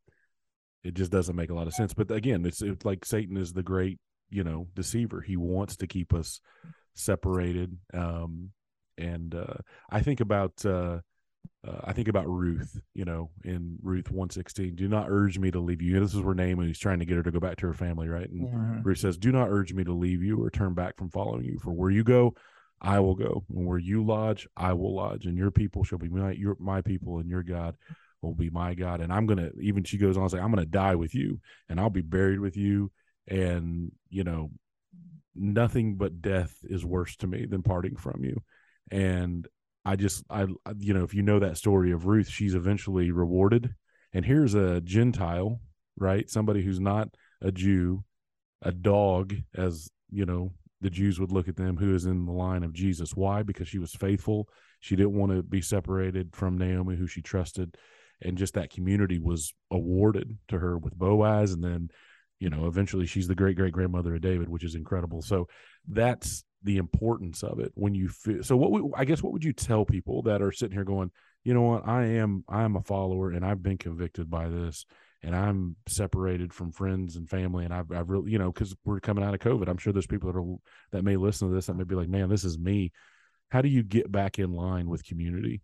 it 0.84 0.94
just 0.94 1.10
doesn't 1.10 1.36
make 1.36 1.50
a 1.50 1.54
lot 1.54 1.66
of 1.66 1.74
sense. 1.74 1.92
But 1.94 2.10
again 2.10 2.44
it's, 2.44 2.62
it's 2.62 2.84
like 2.84 3.04
satan 3.04 3.36
is 3.36 3.52
the 3.52 3.62
great 3.62 3.98
you 4.30 4.44
know 4.44 4.68
deceiver. 4.74 5.20
He 5.22 5.36
wants 5.36 5.76
to 5.76 5.86
keep 5.86 6.12
us 6.12 6.40
separated. 6.94 7.76
Um 7.94 8.50
and 8.98 9.32
uh 9.34 9.54
i 9.90 10.00
think 10.00 10.18
about 10.20 10.66
uh 10.66 10.98
uh, 11.68 11.80
I 11.84 11.92
think 11.92 12.08
about 12.08 12.26
Ruth, 12.28 12.80
you 12.94 13.04
know, 13.04 13.30
in 13.44 13.78
Ruth 13.82 14.10
one 14.10 14.30
sixteen. 14.30 14.74
Do 14.74 14.88
not 14.88 15.06
urge 15.08 15.38
me 15.38 15.50
to 15.50 15.60
leave 15.60 15.82
you. 15.82 16.00
This 16.00 16.14
is 16.14 16.20
where 16.20 16.34
Naomi 16.34 16.70
is 16.70 16.78
trying 16.78 16.98
to 17.00 17.04
get 17.04 17.16
her 17.16 17.22
to 17.22 17.30
go 17.30 17.40
back 17.40 17.56
to 17.58 17.66
her 17.66 17.74
family, 17.74 18.08
right? 18.08 18.28
And. 18.28 18.42
Ruth 18.84 18.98
says, 18.98 19.18
Do 19.18 19.32
not 19.32 19.48
urge 19.50 19.72
me 19.74 19.84
to 19.84 19.92
leave 19.92 20.22
you 20.22 20.42
or 20.42 20.50
turn 20.50 20.74
back 20.74 20.96
from 20.96 21.10
following 21.10 21.44
you. 21.44 21.58
For 21.58 21.72
where 21.72 21.90
you 21.90 22.04
go, 22.04 22.34
I 22.80 23.00
will 23.00 23.14
go. 23.14 23.44
And 23.54 23.66
where 23.66 23.78
you 23.78 24.04
lodge, 24.04 24.48
I 24.56 24.72
will 24.72 24.94
lodge. 24.94 25.26
And 25.26 25.36
your 25.36 25.50
people 25.50 25.84
shall 25.84 25.98
be 25.98 26.08
my 26.08 26.32
your 26.32 26.56
my 26.58 26.80
people, 26.80 27.18
and 27.18 27.28
your 27.28 27.42
God 27.42 27.76
will 28.22 28.34
be 28.34 28.50
my 28.50 28.74
God. 28.74 29.00
And 29.00 29.12
I'm 29.12 29.26
gonna 29.26 29.50
even 29.60 29.84
she 29.84 29.98
goes 29.98 30.16
on 30.16 30.24
to 30.24 30.30
say, 30.30 30.38
I'm 30.38 30.50
gonna 30.50 30.66
die 30.66 30.94
with 30.94 31.14
you, 31.14 31.40
and 31.68 31.80
I'll 31.80 31.90
be 31.90 32.02
buried 32.02 32.40
with 32.40 32.56
you. 32.56 32.90
And 33.26 33.92
you 34.08 34.24
know, 34.24 34.50
nothing 35.34 35.96
but 35.96 36.22
death 36.22 36.56
is 36.64 36.84
worse 36.84 37.16
to 37.16 37.26
me 37.26 37.46
than 37.46 37.62
parting 37.62 37.96
from 37.96 38.24
you. 38.24 38.42
And 38.90 39.46
I 39.84 39.96
just 39.96 40.24
I 40.30 40.46
you 40.78 40.94
know, 40.94 41.04
if 41.04 41.14
you 41.14 41.22
know 41.22 41.38
that 41.38 41.56
story 41.56 41.92
of 41.92 42.06
Ruth, 42.06 42.28
she's 42.28 42.54
eventually 42.54 43.10
rewarded. 43.10 43.74
And 44.12 44.24
here's 44.24 44.54
a 44.54 44.80
Gentile, 44.80 45.60
right? 45.96 46.28
Somebody 46.28 46.62
who's 46.62 46.80
not 46.80 47.08
a 47.42 47.52
Jew, 47.52 48.04
a 48.62 48.72
dog, 48.72 49.34
as 49.54 49.90
you 50.10 50.26
know, 50.26 50.52
the 50.80 50.90
Jews 50.90 51.18
would 51.20 51.32
look 51.32 51.48
at 51.48 51.56
them, 51.56 51.76
who 51.76 51.94
is 51.94 52.06
in 52.06 52.24
the 52.24 52.32
line 52.32 52.62
of 52.62 52.72
Jesus. 52.72 53.14
Why? 53.14 53.42
Because 53.42 53.68
she 53.68 53.78
was 53.78 53.92
faithful. 53.92 54.48
She 54.80 54.96
didn't 54.96 55.14
want 55.14 55.32
to 55.32 55.42
be 55.42 55.60
separated 55.60 56.34
from 56.34 56.56
Naomi, 56.56 56.96
who 56.96 57.06
she 57.06 57.20
trusted, 57.20 57.76
and 58.22 58.38
just 58.38 58.54
that 58.54 58.70
community 58.70 59.18
was 59.18 59.52
awarded 59.70 60.38
to 60.48 60.58
her 60.58 60.78
with 60.78 60.96
Boaz, 60.96 61.52
and 61.52 61.62
then, 61.62 61.88
you 62.40 62.48
know, 62.48 62.66
eventually 62.66 63.06
she's 63.06 63.28
the 63.28 63.34
great 63.34 63.56
great 63.56 63.72
grandmother 63.72 64.14
of 64.14 64.20
David, 64.20 64.48
which 64.48 64.64
is 64.64 64.74
incredible. 64.74 65.22
So 65.22 65.48
that's 65.88 66.44
the 66.62 66.76
importance 66.76 67.42
of 67.42 67.60
it 67.60 67.72
when 67.74 67.94
you 67.94 68.08
feel. 68.08 68.42
So 68.42 68.56
what? 68.56 68.72
We, 68.72 68.82
I 68.96 69.04
guess 69.04 69.22
what 69.22 69.32
would 69.32 69.44
you 69.44 69.52
tell 69.52 69.84
people 69.84 70.22
that 70.22 70.42
are 70.42 70.52
sitting 70.52 70.74
here 70.74 70.84
going, 70.84 71.10
you 71.44 71.54
know 71.54 71.62
what, 71.62 71.86
I 71.86 72.04
am 72.04 72.44
I 72.48 72.62
am 72.62 72.76
a 72.76 72.82
follower, 72.82 73.30
and 73.30 73.44
I've 73.44 73.62
been 73.62 73.78
convicted 73.78 74.28
by 74.28 74.48
this 74.48 74.84
and 75.22 75.34
I'm 75.34 75.76
separated 75.88 76.52
from 76.52 76.70
friends 76.70 77.16
and 77.16 77.28
family, 77.28 77.64
and 77.64 77.74
I've, 77.74 77.90
I've 77.90 78.08
really, 78.08 78.30
you 78.30 78.38
know, 78.38 78.52
because 78.52 78.76
we're 78.84 79.00
coming 79.00 79.24
out 79.24 79.34
of 79.34 79.40
COVID. 79.40 79.68
I'm 79.68 79.78
sure 79.78 79.92
there's 79.92 80.06
people 80.06 80.30
that 80.32 80.38
are 80.38 80.56
that 80.92 81.04
may 81.04 81.16
listen 81.16 81.48
to 81.48 81.54
this 81.54 81.66
that 81.66 81.74
may 81.74 81.84
be 81.84 81.96
like, 81.96 82.08
man, 82.08 82.28
this 82.28 82.44
is 82.44 82.58
me. 82.58 82.92
How 83.50 83.62
do 83.62 83.68
you 83.68 83.82
get 83.82 84.12
back 84.12 84.38
in 84.38 84.52
line 84.52 84.88
with 84.88 85.04
community? 85.04 85.62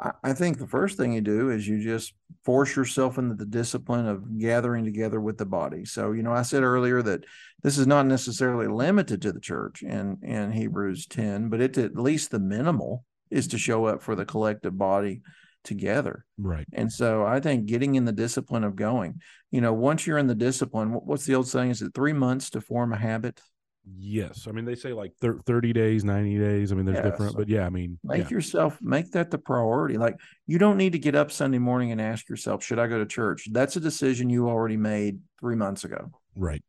I, 0.00 0.12
I 0.22 0.32
think 0.32 0.58
the 0.58 0.66
first 0.66 0.96
thing 0.96 1.12
you 1.12 1.20
do 1.20 1.50
is 1.50 1.66
you 1.66 1.82
just 1.82 2.14
force 2.44 2.76
yourself 2.76 3.18
into 3.18 3.34
the 3.34 3.46
discipline 3.46 4.06
of 4.06 4.38
gathering 4.38 4.84
together 4.84 5.20
with 5.20 5.38
the 5.38 5.46
body. 5.46 5.84
So, 5.84 6.12
you 6.12 6.22
know, 6.22 6.32
I 6.32 6.42
said 6.42 6.62
earlier 6.62 7.02
that 7.02 7.24
this 7.62 7.78
is 7.78 7.86
not 7.86 8.06
necessarily 8.06 8.68
limited 8.68 9.22
to 9.22 9.32
the 9.32 9.40
church 9.40 9.82
in, 9.82 10.18
in 10.22 10.52
Hebrews 10.52 11.06
10, 11.06 11.48
but 11.48 11.60
it's 11.60 11.78
at 11.78 11.96
least 11.96 12.30
the 12.30 12.38
minimal 12.38 13.04
is 13.30 13.48
to 13.48 13.58
show 13.58 13.86
up 13.86 14.02
for 14.02 14.14
the 14.14 14.24
collective 14.24 14.78
body 14.78 15.22
together. 15.64 16.24
Right. 16.38 16.66
And 16.72 16.92
so 16.92 17.26
I 17.26 17.40
think 17.40 17.66
getting 17.66 17.96
in 17.96 18.04
the 18.04 18.12
discipline 18.12 18.64
of 18.64 18.76
going, 18.76 19.20
you 19.50 19.60
know, 19.60 19.72
once 19.72 20.06
you're 20.06 20.18
in 20.18 20.28
the 20.28 20.34
discipline, 20.34 20.90
what's 20.90 21.26
the 21.26 21.34
old 21.34 21.48
saying? 21.48 21.70
Is 21.70 21.82
it 21.82 21.92
three 21.94 22.12
months 22.12 22.50
to 22.50 22.60
form 22.60 22.92
a 22.92 22.96
habit? 22.96 23.40
Yes, 23.88 24.46
I 24.48 24.52
mean 24.52 24.64
they 24.64 24.74
say 24.74 24.92
like 24.92 25.12
thirty 25.20 25.72
days, 25.72 26.02
ninety 26.04 26.38
days. 26.38 26.72
I 26.72 26.74
mean 26.74 26.86
there's 26.86 26.98
Yeah, 26.98 27.10
different, 27.10 27.32
so 27.32 27.38
but 27.38 27.48
yeah, 27.48 27.66
I 27.66 27.70
mean 27.70 27.98
Make 28.02 28.18
yeah, 28.22 28.28
yourself 28.30 28.78
make 28.82 29.12
that 29.12 29.30
the 29.30 29.38
priority. 29.38 29.96
Like 29.96 30.16
you 30.46 30.58
don't 30.58 30.76
need 30.76 30.92
to 30.92 30.98
get 30.98 31.14
up 31.14 31.30
Sunday 31.30 31.58
morning 31.58 31.92
and 31.92 32.00
ask 32.00 32.28
yourself, 32.28 32.64
should 32.64 32.78
I 32.80 32.88
go 32.88 32.98
to 32.98 33.06
church? 33.06 33.48
That's 33.52 33.76
a 33.76 33.80
decision 33.80 34.30
you 34.30 34.48
already 34.48 34.76
made 34.76 35.20
three 35.40 35.56
months 35.56 35.84
ago. 35.84 36.12
right. 36.36 36.62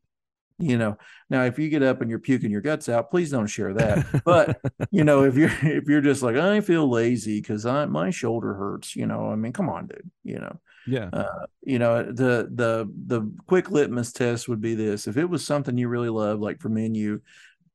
You 0.59 0.77
know, 0.79 0.97
now 1.29 1.43
if 1.43 1.59
you 1.59 1.69
get 1.69 1.83
up 1.83 2.01
and 2.01 2.09
you're 2.09 2.17
puking 2.17 2.49
your 2.49 2.61
guts 2.61 2.89
out, 2.89 3.11
please 3.11 3.29
don't 3.29 3.45
share 3.45 3.75
that. 3.75 4.03
But 4.25 4.59
you 4.89 5.03
know, 5.03 5.23
if 5.23 5.35
you're 5.35 5.51
if 5.61 5.83
you're 5.87 6.01
just 6.01 6.23
like 6.23 6.35
I 6.35 6.61
feel 6.61 6.89
lazy 6.89 7.39
because 7.39 7.65
I 7.65 7.85
my 7.85 8.09
shoulder 8.09 8.55
hurts, 8.55 8.95
you 8.95 9.05
know, 9.05 9.29
I 9.31 9.35
mean, 9.35 9.53
come 9.53 9.69
on, 9.69 9.85
dude. 9.87 10.09
You 10.23 10.39
know, 10.39 10.59
Yeah, 10.87 11.09
uh, 11.11 11.45
you 11.63 11.79
know 11.79 12.03
the 12.03 12.49
the 12.53 12.89
the 13.07 13.31
quick 13.45 13.69
litmus 13.69 14.11
test 14.13 14.47
would 14.47 14.61
be 14.61 14.75
this: 14.75 15.07
if 15.07 15.17
it 15.17 15.25
was 15.25 15.45
something 15.45 15.77
you 15.77 15.89
really 15.89 16.09
love, 16.09 16.39
like 16.39 16.61
for 16.61 16.69
me 16.69 16.85
and 16.85 16.95
you, 16.95 17.21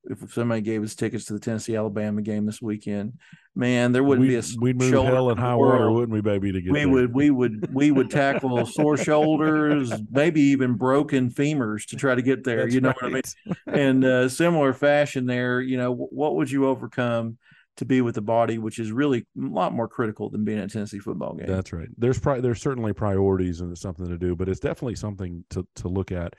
if 0.04 0.32
somebody 0.32 0.62
gave 0.62 0.82
us 0.82 0.94
tickets 0.94 1.26
to 1.26 1.34
the 1.34 1.40
Tennessee 1.40 1.76
Alabama 1.76 2.22
game 2.22 2.46
this 2.46 2.62
weekend, 2.62 3.18
man, 3.54 3.92
there 3.92 4.02
wouldn't 4.02 4.26
we'd, 4.26 4.34
be 4.34 4.36
a 4.36 4.60
we'd 4.60 4.78
move 4.78 4.92
hell 4.92 5.30
and 5.30 5.38
high 5.38 5.54
water, 5.54 5.90
wouldn't 5.90 6.12
we, 6.12 6.20
baby? 6.20 6.52
To 6.52 6.60
get 6.60 6.72
We 6.72 6.80
there? 6.80 6.88
would 6.88 7.14
we 7.14 7.30
would 7.30 7.72
we 7.72 7.90
would 7.90 8.10
tackle 8.10 8.64
sore 8.66 8.96
shoulders, 8.96 9.92
maybe 10.10 10.40
even 10.40 10.74
broken 10.74 11.30
femurs 11.30 11.86
to 11.88 11.96
try 11.96 12.14
to 12.14 12.22
get 12.22 12.44
there. 12.44 12.62
That's 12.62 12.74
you 12.74 12.80
know 12.80 12.94
what 12.98 13.04
I 13.04 13.08
mean? 13.10 13.22
and 13.66 14.04
uh, 14.04 14.28
similar 14.28 14.72
fashion 14.72 15.26
there 15.26 15.60
you 15.60 15.76
know 15.76 15.92
what 15.92 16.36
would 16.36 16.50
you 16.50 16.66
overcome 16.66 17.38
to 17.76 17.84
be 17.84 18.00
with 18.00 18.14
the 18.14 18.22
body 18.22 18.58
which 18.58 18.78
is 18.78 18.92
really 18.92 19.20
a 19.20 19.46
lot 19.46 19.72
more 19.72 19.88
critical 19.88 20.28
than 20.28 20.44
being 20.44 20.58
at 20.58 20.64
a 20.64 20.68
tennessee 20.68 20.98
football 20.98 21.34
game 21.34 21.46
That's 21.46 21.72
right. 21.72 21.88
There's 21.96 22.18
pri- 22.18 22.40
there's 22.40 22.60
certainly 22.60 22.92
priorities 22.92 23.60
and 23.60 23.72
it's 23.72 23.80
something 23.80 24.08
to 24.08 24.18
do, 24.18 24.36
but 24.36 24.48
it's 24.48 24.60
definitely 24.60 24.96
something 24.96 25.44
to 25.50 25.66
to 25.76 25.88
look 25.88 26.12
at. 26.12 26.34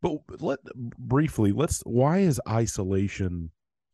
But 0.00 0.18
let 0.40 0.60
briefly, 0.98 1.52
let's 1.52 1.80
why 1.84 2.18
is 2.18 2.40
isolation 2.48 3.50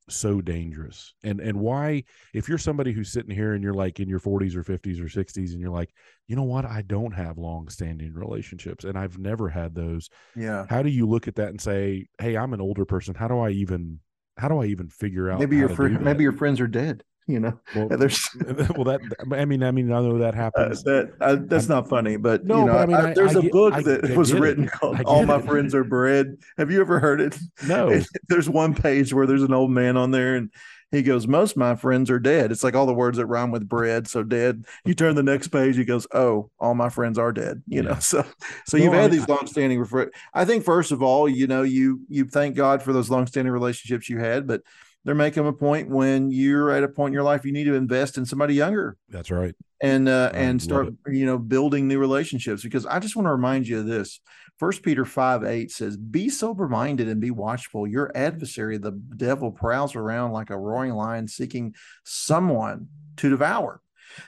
so 0.09 0.40
dangerous? 0.40 1.14
And 1.25 1.40
and 1.40 1.59
why 1.59 2.05
if 2.33 2.49
you're 2.49 2.59
somebody 2.59 2.93
who's 2.93 3.11
sitting 3.11 3.35
here 3.35 3.55
and 3.55 3.64
you're 3.64 3.75
like 3.75 3.99
in 3.99 4.09
your 4.09 4.21
40s 4.21 4.55
or 4.55 4.62
50s 4.62 5.00
or 5.00 5.09
60s 5.09 5.50
and 5.50 5.61
you're 5.61 5.71
like, 5.71 5.90
"You 6.28 6.37
know 6.37 6.45
what? 6.45 6.64
I 6.64 6.83
don't 6.83 7.12
have 7.12 7.38
long-standing 7.38 8.14
relationships 8.14 8.85
and 8.85 8.97
I've 8.97 9.19
never 9.19 9.49
had 9.49 9.75
those." 9.75 10.09
yeah 10.37 10.66
How 10.69 10.83
do 10.83 10.90
you 10.90 11.07
look 11.07 11.26
at 11.26 11.35
that 11.37 11.49
and 11.49 11.61
say, 11.61 12.07
"Hey, 12.21 12.37
I'm 12.37 12.52
an 12.52 12.61
older 12.61 12.85
person. 12.85 13.16
How 13.16 13.26
do 13.26 13.40
I 13.40 13.50
even 13.50 13.99
how 14.37 14.49
do 14.49 14.59
I 14.61 14.66
even 14.66 14.88
figure 14.88 15.31
out 15.31 15.38
maybe 15.40 15.57
your 15.57 15.69
maybe 16.00 16.23
your 16.23 16.33
friends 16.33 16.61
are 16.61 16.66
dead 16.69 17.02
you 17.28 17.40
know 17.40 17.59
well, 17.75 17.88
there's 17.88 18.28
well 18.76 18.85
that 18.85 19.00
I 19.33 19.45
mean 19.45 19.62
I 19.64 19.71
mean 19.73 19.90
I 19.93 20.00
know 20.00 20.19
that 20.19 20.35
uh, 20.37 20.50
that 20.85 21.12
uh, 21.21 21.37
that's 21.47 21.69
not 21.69 21.88
funny 21.88 22.16
but 22.16 22.45
No, 22.45 22.61
you 22.61 22.66
know 22.66 22.73
but 22.75 22.81
I 22.83 22.87
mean, 22.87 22.97
I- 22.97 23.14
there's 23.14 23.35
I 23.35 23.40
a 23.40 23.43
get- 23.43 23.52
book 23.52 23.75
I- 23.75 23.83
that 23.83 24.11
I 24.11 24.16
was 24.16 24.31
get 24.31 24.38
it. 24.38 24.40
written 24.43 24.69
called 24.69 25.00
all 25.07 25.26
my 25.26 25.38
it. 25.38 25.45
friends 25.45 25.75
are 25.75 25.83
Bread." 25.85 26.37
have 26.57 26.71
you 26.71 26.81
ever 26.81 27.00
heard 27.00 27.21
it 27.21 27.37
no. 27.66 28.00
there's 28.28 28.49
one 28.49 28.75
page 28.75 29.12
where 29.12 29.26
there's 29.26 29.43
an 29.43 29.52
old 29.52 29.71
man 29.73 29.97
on 29.97 30.11
there 30.12 30.37
and 30.37 30.50
he 30.97 31.03
goes 31.03 31.29
most 31.29 31.53
of 31.53 31.57
my 31.59 31.75
friends 31.76 32.11
are 32.11 32.19
dead. 32.19 32.50
It's 32.50 32.65
like 32.65 32.75
all 32.75 32.87
the 32.87 32.95
words 32.95 33.19
that 33.19 33.26
rhyme 33.26 33.50
with 33.50 33.69
bread. 33.69 34.09
So 34.09 34.23
dead 34.23 34.65
you 34.85 34.95
turn 34.95 35.15
the 35.15 35.23
next 35.23 35.49
page 35.49 35.76
he 35.76 35.85
goes 35.85 36.07
oh 36.12 36.50
all 36.59 36.75
my 36.75 36.88
friends 36.88 37.19
are 37.19 37.33
dead 37.33 37.62
you 37.69 37.83
know? 37.83 37.97
So 38.00 38.25
so 38.67 38.76
you've 38.76 38.93
I- 38.95 39.03
had 39.03 39.11
these 39.12 39.29
long-standing 39.29 39.79
refer- 39.79 40.11
i 40.35 40.45
think 40.45 40.65
first 40.65 40.93
of 40.93 41.03
all 41.03 41.29
you 41.29 41.47
know 41.47 41.62
you 41.62 42.00
you 42.09 42.25
thank 42.25 42.57
god 42.57 42.83
for 42.83 42.93
those 42.93 43.11
long-standing 43.11 43.53
relationships 43.53 44.09
you 44.09 44.19
had 44.19 44.47
but 44.47 44.62
there 45.06 45.14
may 45.14 45.30
come 45.30 45.46
a 45.46 45.52
point 45.52 45.88
when 45.88 46.30
you're 46.32 46.72
at 46.72 46.82
a 46.82 46.88
point 46.88 47.10
in 47.10 47.14
your 47.14 47.22
life 47.22 47.44
you 47.44 47.52
need 47.52 47.64
to 47.64 47.75
invest 47.75 48.18
in 48.18 48.26
somebody 48.26 48.54
younger 48.54 48.98
That's 49.08 49.30
right. 49.30 49.54
and 49.80 50.08
uh, 50.08 50.32
I 50.34 50.38
and 50.38 50.60
start 50.60 50.92
you 51.06 51.25
know 51.25 51.38
building 51.38 51.88
new 51.88 51.98
relationships 51.98 52.62
because 52.62 52.84
I 52.84 52.98
just 52.98 53.16
want 53.16 53.26
to 53.26 53.32
remind 53.32 53.66
you 53.66 53.78
of 53.78 53.86
this. 53.86 54.20
First 54.58 54.82
Peter 54.82 55.04
five 55.04 55.44
eight 55.44 55.70
says, 55.70 55.96
"Be 55.96 56.28
sober 56.28 56.68
minded 56.68 57.08
and 57.08 57.20
be 57.20 57.30
watchful. 57.30 57.86
Your 57.86 58.10
adversary, 58.16 58.78
the 58.78 58.92
devil, 58.92 59.52
prowls 59.52 59.94
around 59.94 60.32
like 60.32 60.50
a 60.50 60.58
roaring 60.58 60.94
lion, 60.94 61.28
seeking 61.28 61.75
someone 62.04 62.88
to 63.18 63.28
devour." 63.28 63.80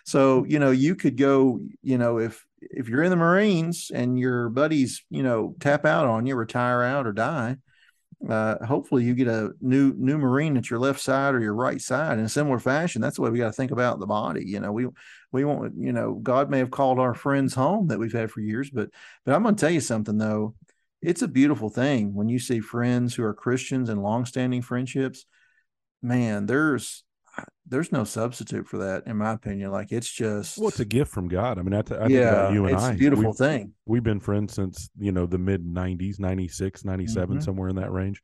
So 0.04 0.44
you 0.44 0.58
know 0.58 0.70
you 0.70 0.94
could 0.94 1.16
go. 1.16 1.60
You 1.82 1.98
know 1.98 2.18
if 2.18 2.46
if 2.60 2.88
you're 2.88 3.02
in 3.02 3.10
the 3.10 3.16
Marines 3.16 3.90
and 3.92 4.18
your 4.18 4.50
buddies 4.50 5.02
you 5.08 5.22
know 5.22 5.56
tap 5.60 5.86
out 5.86 6.06
on 6.06 6.26
you, 6.26 6.36
retire 6.36 6.82
out 6.82 7.06
or 7.06 7.12
die. 7.12 7.56
Uh, 8.28 8.64
hopefully 8.64 9.04
you 9.04 9.14
get 9.14 9.28
a 9.28 9.52
new 9.60 9.94
new 9.96 10.18
marine 10.18 10.56
at 10.56 10.70
your 10.70 10.80
left 10.80 11.00
side 11.00 11.34
or 11.34 11.40
your 11.40 11.54
right 11.54 11.80
side 11.80 12.18
in 12.18 12.24
a 12.24 12.28
similar 12.28 12.58
fashion. 12.58 13.00
That's 13.00 13.16
the 13.16 13.22
way 13.22 13.30
we 13.30 13.38
got 13.38 13.46
to 13.46 13.52
think 13.52 13.70
about 13.70 14.00
the 14.00 14.06
body. 14.06 14.44
You 14.44 14.58
know, 14.58 14.72
we 14.72 14.88
we 15.32 15.44
won't 15.44 15.74
you 15.76 15.92
know 15.92 16.14
god 16.14 16.50
may 16.50 16.58
have 16.58 16.70
called 16.70 16.98
our 16.98 17.14
friends 17.14 17.54
home 17.54 17.88
that 17.88 17.98
we've 17.98 18.12
had 18.12 18.30
for 18.30 18.40
years 18.40 18.70
but 18.70 18.90
but 19.24 19.34
i'm 19.34 19.42
going 19.42 19.54
to 19.54 19.60
tell 19.60 19.70
you 19.70 19.80
something 19.80 20.18
though 20.18 20.54
it's 21.02 21.22
a 21.22 21.28
beautiful 21.28 21.68
thing 21.68 22.14
when 22.14 22.28
you 22.28 22.38
see 22.38 22.60
friends 22.60 23.14
who 23.14 23.22
are 23.22 23.34
christians 23.34 23.88
and 23.88 24.02
long-standing 24.02 24.62
friendships 24.62 25.26
man 26.02 26.46
there's 26.46 27.04
there's 27.66 27.92
no 27.92 28.04
substitute 28.04 28.66
for 28.66 28.78
that 28.78 29.06
in 29.06 29.16
my 29.18 29.32
opinion 29.32 29.70
like 29.70 29.92
it's 29.92 30.10
just 30.10 30.56
Well, 30.58 30.68
it's 30.68 30.80
a 30.80 30.84
gift 30.84 31.10
from 31.12 31.28
God. 31.28 31.58
I 31.58 31.62
mean, 31.62 31.74
I, 31.74 31.82
th- 31.82 31.98
I 32.00 32.04
think 32.04 32.14
yeah 32.14 32.30
about 32.30 32.52
you 32.54 32.64
and 32.66 32.74
it's 32.74 32.82
I. 32.84 32.94
beautiful 32.96 33.26
We've, 33.26 33.36
thing 33.36 33.72
we've 33.86 34.02
been 34.02 34.20
friends 34.20 34.54
since 34.54 34.88
you 34.98 35.12
know 35.12 35.26
the 35.26 35.38
mid 35.38 35.64
'90s, 35.64 36.18
'96, 36.18 36.84
'97, 36.84 37.38
Mhm. 37.38 37.42
somewhere 37.42 37.68
in 37.68 37.76
that 37.76 37.92
range. 37.92 38.22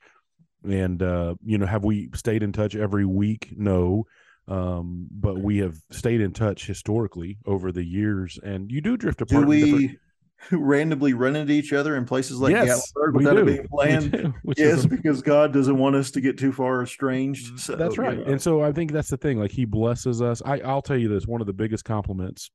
And 0.65 1.03
uh, 1.03 1.35
you 1.45 1.59
know, 1.59 1.67
have 1.67 1.85
we 1.85 2.09
stayed 2.15 2.43
in 2.43 2.53
touch 2.53 2.75
every 2.75 3.05
week? 3.05 3.53
No, 3.55 4.05
um, 4.49 5.07
but 5.11 5.39
we 5.39 5.59
have 5.59 5.77
stayed 5.91 6.21
in 6.23 6.33
touch 6.33 6.67
historically 6.67 7.39
over 7.45 7.71
the 7.71 7.85
years. 7.85 8.39
And 8.43 8.71
you 8.71 8.81
do 8.81 8.97
drift 8.97 9.21
apart. 9.21 9.43
do 9.43 9.47
we 9.49 9.99
randomly 10.53 11.15
run 11.15 11.37
into 11.37 11.53
each 11.53 11.73
other 11.73 11.97
in 11.97 12.05
places 12.05 12.39
like 12.39 12.53
yes, 12.53 12.93
Gatlinburg 12.93 13.15
without 13.15 13.37
it 13.39 13.47
being 13.47 13.69
planned 13.71 14.13
do, 14.13 14.35
which 14.43 14.59
is 14.59 14.85
yes 14.85 14.87
because 14.87 15.23
god 15.23 15.53
doesn't 15.53 15.79
want 15.79 15.97
us 15.97 16.11
to 16.13 16.21
get 16.21 16.39
too 16.39 16.53
far 16.53 16.83
estranged 16.83 17.59
so, 17.59 17.77
that's 17.77 17.97
you 17.97 18.03
right. 18.03 18.19
know. 18.19 18.25
And 18.25 18.41
so 18.41 18.63
I 18.63 18.73
think 18.73 18.93
that's 18.93 19.09
the 19.09 19.17
thing. 19.17 19.39
Like 19.39 19.51
he 19.51 19.65
blesses 19.65 20.23
us. 20.23 20.43
I, 20.45 20.61
I'll 20.61 20.83
tell 20.83 20.97
you 20.97 21.09
this: 21.09 21.27
one 21.27 21.41
of 21.41 21.47
the 21.47 21.53
biggest 21.53 21.85
compliments 21.85 22.51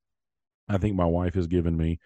I 0.68 0.78
think 0.78 0.96
my 0.96 1.06
wife 1.06 1.34
has 1.36 1.48
given 1.48 1.76
me 1.76 2.00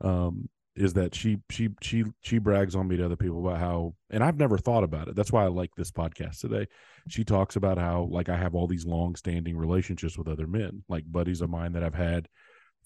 um, 0.00 0.48
is 0.74 0.94
that 0.94 1.14
she 1.14 1.38
she 1.50 1.70
she 1.82 2.04
she 2.22 2.38
brags 2.38 2.74
on 2.74 2.88
me 2.88 2.96
to 2.96 3.04
other 3.04 3.16
people 3.16 3.46
about 3.46 3.60
how, 3.60 3.94
and 4.10 4.22
I've 4.22 4.38
never 4.38 4.56
thought 4.56 4.84
about 4.84 5.08
it. 5.08 5.16
That's 5.16 5.32
why 5.32 5.44
I 5.44 5.48
like 5.48 5.70
this 5.76 5.90
podcast 5.90 6.40
today. 6.40 6.66
She 7.08 7.24
talks 7.24 7.56
about 7.56 7.78
how 7.78 8.08
like 8.10 8.28
I 8.28 8.36
have 8.36 8.54
all 8.54 8.66
these 8.66 8.86
long 8.86 9.14
standing 9.16 9.56
relationships 9.56 10.16
with 10.16 10.28
other 10.28 10.46
men, 10.46 10.84
like 10.88 11.04
buddies 11.10 11.40
of 11.40 11.50
mine 11.50 11.72
that 11.72 11.84
I've 11.84 11.94
had 11.94 12.28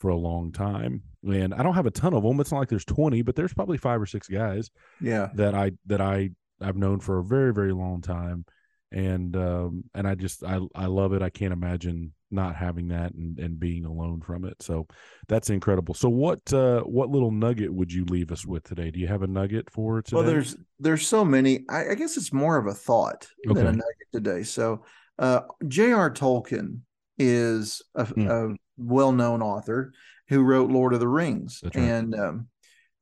for 0.02 0.08
a 0.10 0.16
long 0.16 0.50
time, 0.50 1.00
and 1.24 1.54
I 1.54 1.62
don't 1.62 1.74
have 1.74 1.86
a 1.86 1.90
ton 1.92 2.12
of 2.12 2.24
them. 2.24 2.40
It's 2.40 2.50
not 2.50 2.58
like 2.58 2.68
there's 2.68 2.84
twenty, 2.84 3.22
but 3.22 3.36
there's 3.36 3.54
probably 3.54 3.78
five 3.78 4.02
or 4.02 4.06
six 4.06 4.26
guys 4.28 4.68
yeah 5.00 5.28
that 5.36 5.54
I 5.54 5.70
that 5.86 6.00
I 6.00 6.30
I've 6.60 6.76
known 6.76 6.98
for 6.98 7.20
a 7.20 7.24
very 7.24 7.54
very 7.54 7.72
long 7.72 8.02
time, 8.02 8.44
and 8.90 9.34
um 9.36 9.84
and 9.94 10.06
I 10.08 10.16
just 10.16 10.42
I 10.42 10.58
I 10.74 10.86
love 10.86 11.12
it. 11.12 11.22
I 11.22 11.30
can't 11.30 11.52
imagine 11.52 12.12
not 12.32 12.56
having 12.56 12.88
that 12.88 13.14
and 13.14 13.38
and 13.38 13.60
being 13.60 13.84
alone 13.84 14.20
from 14.20 14.44
it. 14.44 14.60
So 14.60 14.88
that's 15.28 15.50
incredible. 15.50 15.94
So 15.94 16.08
what 16.08 16.52
uh 16.52 16.80
what 16.80 17.10
little 17.10 17.30
nugget 17.30 17.72
would 17.72 17.92
you 17.92 18.04
leave 18.06 18.32
us 18.32 18.44
with 18.44 18.64
today? 18.64 18.90
Do 18.90 18.98
you 18.98 19.06
have 19.06 19.22
a 19.22 19.28
nugget 19.28 19.70
for 19.70 20.02
today? 20.02 20.16
Well, 20.16 20.26
there's 20.26 20.56
there's 20.80 21.06
so 21.06 21.24
many. 21.24 21.64
I, 21.70 21.90
I 21.90 21.94
guess 21.94 22.16
it's 22.16 22.32
more 22.32 22.56
of 22.56 22.66
a 22.66 22.74
thought 22.74 23.28
than 23.44 23.66
a 23.68 23.72
nugget 23.72 24.08
today. 24.12 24.42
So, 24.42 24.84
uh, 25.20 25.42
J.R. 25.68 26.10
Tolkien 26.10 26.80
is 27.18 27.82
a, 27.94 28.04
Hmm. 28.06 28.26
a 28.28 28.56
well-known 28.82 29.42
author 29.42 29.92
who 30.28 30.42
wrote 30.42 30.70
Lord 30.70 30.94
of 30.94 31.00
the 31.00 31.08
Rings, 31.08 31.60
right. 31.64 31.76
and 31.76 32.14
um, 32.14 32.46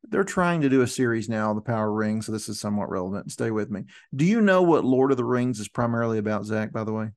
they're 0.08 0.24
trying 0.24 0.62
to 0.62 0.68
do 0.68 0.82
a 0.82 0.86
series 0.86 1.28
now, 1.28 1.52
The 1.54 1.60
Power 1.60 1.92
Ring. 1.92 2.22
So 2.22 2.32
this 2.32 2.48
is 2.48 2.58
somewhat 2.58 2.90
relevant. 2.90 3.30
Stay 3.30 3.50
with 3.50 3.70
me. 3.70 3.84
Do 4.14 4.24
you 4.24 4.40
know 4.40 4.62
what 4.62 4.84
Lord 4.84 5.10
of 5.10 5.16
the 5.16 5.24
Rings 5.24 5.60
is 5.60 5.68
primarily 5.68 6.18
about, 6.18 6.44
Zach? 6.44 6.72
By 6.72 6.84
the 6.84 6.92
way. 6.92 7.10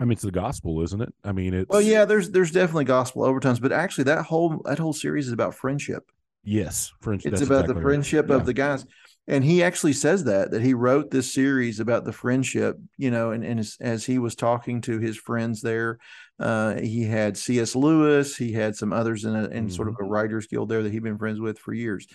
I 0.00 0.04
mean 0.04 0.12
it's 0.12 0.22
the 0.22 0.30
gospel, 0.30 0.80
isn't 0.82 1.02
it? 1.02 1.12
I 1.24 1.32
mean 1.32 1.52
it's 1.54 1.68
Well, 1.68 1.80
yeah, 1.80 2.04
there's 2.04 2.30
there's 2.30 2.52
definitely 2.52 2.84
gospel 2.84 3.24
overtones, 3.24 3.58
but 3.58 3.72
actually 3.72 4.04
that 4.04 4.24
whole 4.24 4.62
that 4.64 4.78
whole 4.78 4.92
series 4.92 5.26
is 5.26 5.32
about 5.32 5.54
friendship. 5.56 6.04
yes, 6.44 6.92
friendship. 7.00 7.32
It's 7.32 7.42
about 7.42 7.64
exactly 7.64 7.74
the 7.74 7.80
right. 7.80 7.82
friendship 7.90 8.26
Yeah. 8.28 8.36
of 8.36 8.46
the 8.46 8.52
guys. 8.54 8.86
And 9.30 9.44
he 9.44 9.62
actually 9.62 9.92
says 9.92 10.24
that 10.24 10.50
that 10.52 10.62
he 10.62 10.72
wrote 10.72 11.10
this 11.10 11.32
series 11.34 11.80
about 11.80 12.04
the 12.06 12.12
friendship, 12.14 12.78
you 12.96 13.10
know, 13.10 13.30
and, 13.32 13.44
and 13.44 13.60
as, 13.60 13.76
as 13.78 14.06
he 14.06 14.18
was 14.18 14.34
talking 14.34 14.80
to 14.82 14.98
his 14.98 15.18
friends 15.18 15.60
there, 15.60 15.98
uh, 16.40 16.80
he 16.80 17.04
had 17.04 17.36
C.S. 17.36 17.76
Lewis, 17.76 18.36
he 18.38 18.52
had 18.52 18.74
some 18.74 18.92
others 18.92 19.24
in 19.26 19.36
a 19.36 19.48
in 19.48 19.68
sort 19.68 19.88
of 19.88 19.94
Mm-hmm. 19.94 20.04
a 20.04 20.08
writers 20.08 20.46
guild 20.46 20.70
there 20.70 20.82
that 20.82 20.92
he'd 20.92 21.02
been 21.02 21.18
friends 21.18 21.40
with 21.40 21.58
for 21.58 21.74
years. 21.74 22.06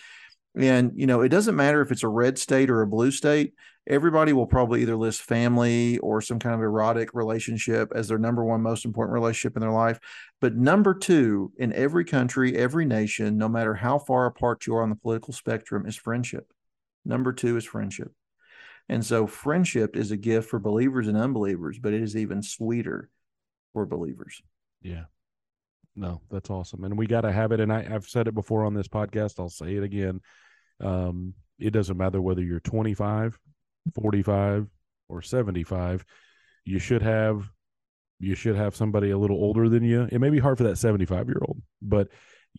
And 0.55 0.91
you 0.95 1.07
know, 1.07 1.21
it 1.21 1.29
doesn't 1.29 1.55
matter 1.55 1.81
if 1.81 1.91
it's 1.91 2.03
a 2.03 2.07
red 2.07 2.37
state 2.39 2.69
or 2.69 2.81
a 2.81 2.87
blue 2.87 3.11
state. 3.11 3.53
Everybody 3.87 4.33
will 4.33 4.47
probably 4.47 4.81
either 4.81 4.95
list 4.95 5.21
family 5.23 5.97
or 5.99 6.21
some 6.21 6.39
kind 6.39 6.55
of 6.55 6.61
erotic 6.61 7.13
relationship 7.13 7.91
as 7.93 8.07
their 8.07 8.19
number 8.19 8.43
one 8.45 8.61
most 8.61 8.85
important 8.85 9.13
relationship 9.13 9.57
in 9.57 9.61
their 9.61 9.71
life. 9.71 9.99
But 10.39 10.55
number 10.55 10.93
two 10.93 11.51
in 11.57 11.73
every 11.73 12.05
country, 12.05 12.55
every 12.55 12.85
nation, 12.85 13.37
no 13.37 13.49
matter 13.49 13.73
how 13.73 13.99
far 13.99 14.25
apart 14.25 14.65
you 14.65 14.75
are 14.75 14.83
on 14.83 14.89
the 14.89 14.95
political 14.95 15.33
spectrum, 15.33 15.85
is 15.85 15.95
friendship. 15.95 16.52
Number 17.05 17.33
two 17.33 17.57
is 17.57 17.65
friendship. 17.65 18.11
And 18.89 19.05
so 19.05 19.27
friendship 19.27 19.95
is 19.95 20.11
a 20.11 20.17
gift 20.17 20.49
for 20.49 20.59
believers 20.59 21.07
and 21.07 21.17
unbelievers, 21.17 21.79
but 21.79 21.93
it 21.93 22.01
is 22.01 22.17
even 22.17 22.43
sweeter 22.43 23.09
for 23.71 23.85
believers. 23.85 24.41
Yeah. 24.81 25.05
No, 25.95 26.21
that's 26.29 26.49
awesome. 26.49 26.83
And 26.83 26.97
we 26.97 27.07
got 27.07 27.21
to 27.21 27.31
have 27.31 27.51
it. 27.51 27.59
And 27.59 27.71
I, 27.71 27.87
I've 27.89 28.07
said 28.07 28.27
it 28.27 28.33
before 28.33 28.65
on 28.65 28.73
this 28.73 28.87
podcast. 28.87 29.39
I'll 29.39 29.49
say 29.49 29.75
it 29.75 29.83
again. 29.83 30.21
Um, 30.81 31.33
it 31.59 31.71
doesn't 31.71 31.97
matter 31.97 32.21
whether 32.21 32.41
you're 32.41 32.59
25, 32.59 33.39
45, 33.93 34.67
or 35.09 35.21
75, 35.21 36.05
you 36.65 36.79
should 36.79 37.01
have 37.01 37.49
you 38.19 38.35
should 38.35 38.55
have 38.55 38.75
somebody 38.75 39.09
a 39.09 39.17
little 39.17 39.35
older 39.35 39.67
than 39.67 39.83
you. 39.83 40.07
It 40.09 40.19
may 40.19 40.29
be 40.29 40.39
hard 40.39 40.57
for 40.57 40.63
that 40.63 40.77
75 40.77 41.27
year 41.27 41.41
old, 41.41 41.61
but 41.81 42.07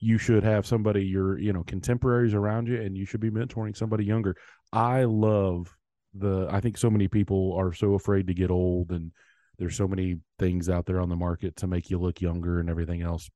you 0.01 0.19
should 0.19 0.43
have 0.43 0.67
somebody 0.67 1.05
your 1.05 1.39
you 1.39 1.53
know 1.53 1.63
contemporaries 1.65 2.35
around 2.35 2.69
you 2.69 2.81
and 2.81 2.97
you 2.97 3.07
should 3.07 3.21
be 3.21 3.31
mentoring 3.31 3.77
somebody 3.77 4.05
younger. 4.05 4.37
I 4.73 5.05
love 5.05 5.75
the 6.15 6.49
I 6.51 6.61
think 6.61 6.79
so 6.79 6.91
many 6.91 7.09
people 7.09 7.55
are 7.59 7.73
so 7.73 7.95
afraid 7.95 8.27
to 8.27 8.35
get 8.35 8.51
old 8.51 8.91
and 8.91 9.13
there's 9.59 9.77
so 9.77 9.87
many 9.87 10.17
things 10.39 10.69
out 10.69 10.87
there 10.87 11.01
on 11.01 11.09
the 11.09 11.17
market 11.17 11.57
to 11.57 11.67
make 11.67 11.91
you 11.91 11.99
look 11.99 12.21
younger 12.21 12.59
and 12.59 12.69
everything 12.69 13.03
else. 13.03 13.31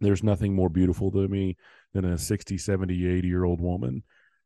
There's 0.00 0.24
nothing 0.24 0.54
more 0.54 0.68
beautiful 0.68 1.12
to 1.12 1.28
me 1.28 1.56
than 1.92 2.04
a 2.04 2.18
60, 2.18 2.58
70, 2.58 3.06
80 3.06 3.28
year 3.28 3.44
old 3.44 3.60
woman 3.60 4.02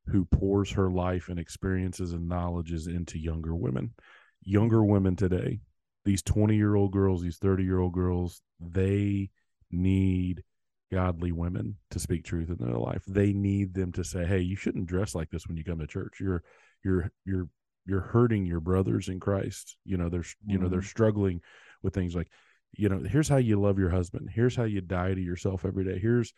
who 0.06 0.24
pours 0.26 0.70
her 0.72 0.90
life 0.90 1.28
and 1.28 1.38
experiences 1.38 2.12
and 2.12 2.28
knowledges 2.28 2.86
into 2.86 3.18
younger 3.18 3.54
women. 3.54 3.94
Younger 4.42 4.84
women 4.84 5.16
today, 5.16 5.60
these 6.04 6.22
20 6.22 6.56
year 6.56 6.74
old 6.74 6.92
girls, 6.92 7.22
these 7.22 7.38
30 7.38 7.64
year 7.64 7.78
old 7.78 7.92
girls, 7.92 8.42
they 8.60 9.30
need 9.70 10.42
godly 10.92 11.32
women 11.32 11.76
to 11.90 11.98
speak 11.98 12.24
truth 12.24 12.48
in 12.48 12.56
their 12.64 12.78
life. 12.78 13.02
They 13.06 13.32
need 13.32 13.74
them 13.74 13.92
to 13.92 14.04
say, 14.04 14.24
"Hey, 14.24 14.40
you 14.40 14.56
shouldn't 14.56 14.86
dress 14.86 15.14
like 15.14 15.30
this 15.30 15.46
when 15.46 15.56
you 15.56 15.64
come 15.64 15.78
to 15.78 15.86
church. 15.86 16.18
You're 16.20 16.42
you're 16.84 17.10
you're 17.24 17.48
you're 17.86 18.00
hurting 18.00 18.46
your 18.46 18.60
brothers 18.60 19.08
in 19.08 19.20
Christ. 19.20 19.76
You 19.84 19.96
know, 19.96 20.08
they're 20.08 20.24
you 20.46 20.54
mm-hmm. 20.54 20.62
know 20.62 20.68
they're 20.68 20.80
mm-hmm. 20.80 20.86
struggling 20.86 21.40
with 21.82 21.94
things 21.94 22.14
like 22.14 22.28
you 22.76 22.88
know 22.88 23.00
here's 23.00 23.28
how 23.28 23.36
you 23.36 23.60
love 23.60 23.78
your 23.78 23.90
husband 23.90 24.28
here's 24.32 24.54
how 24.54 24.64
you 24.64 24.80
die 24.80 25.14
to 25.14 25.20
yourself 25.20 25.64
every 25.64 25.84
day 25.84 25.98
here's 25.98 26.34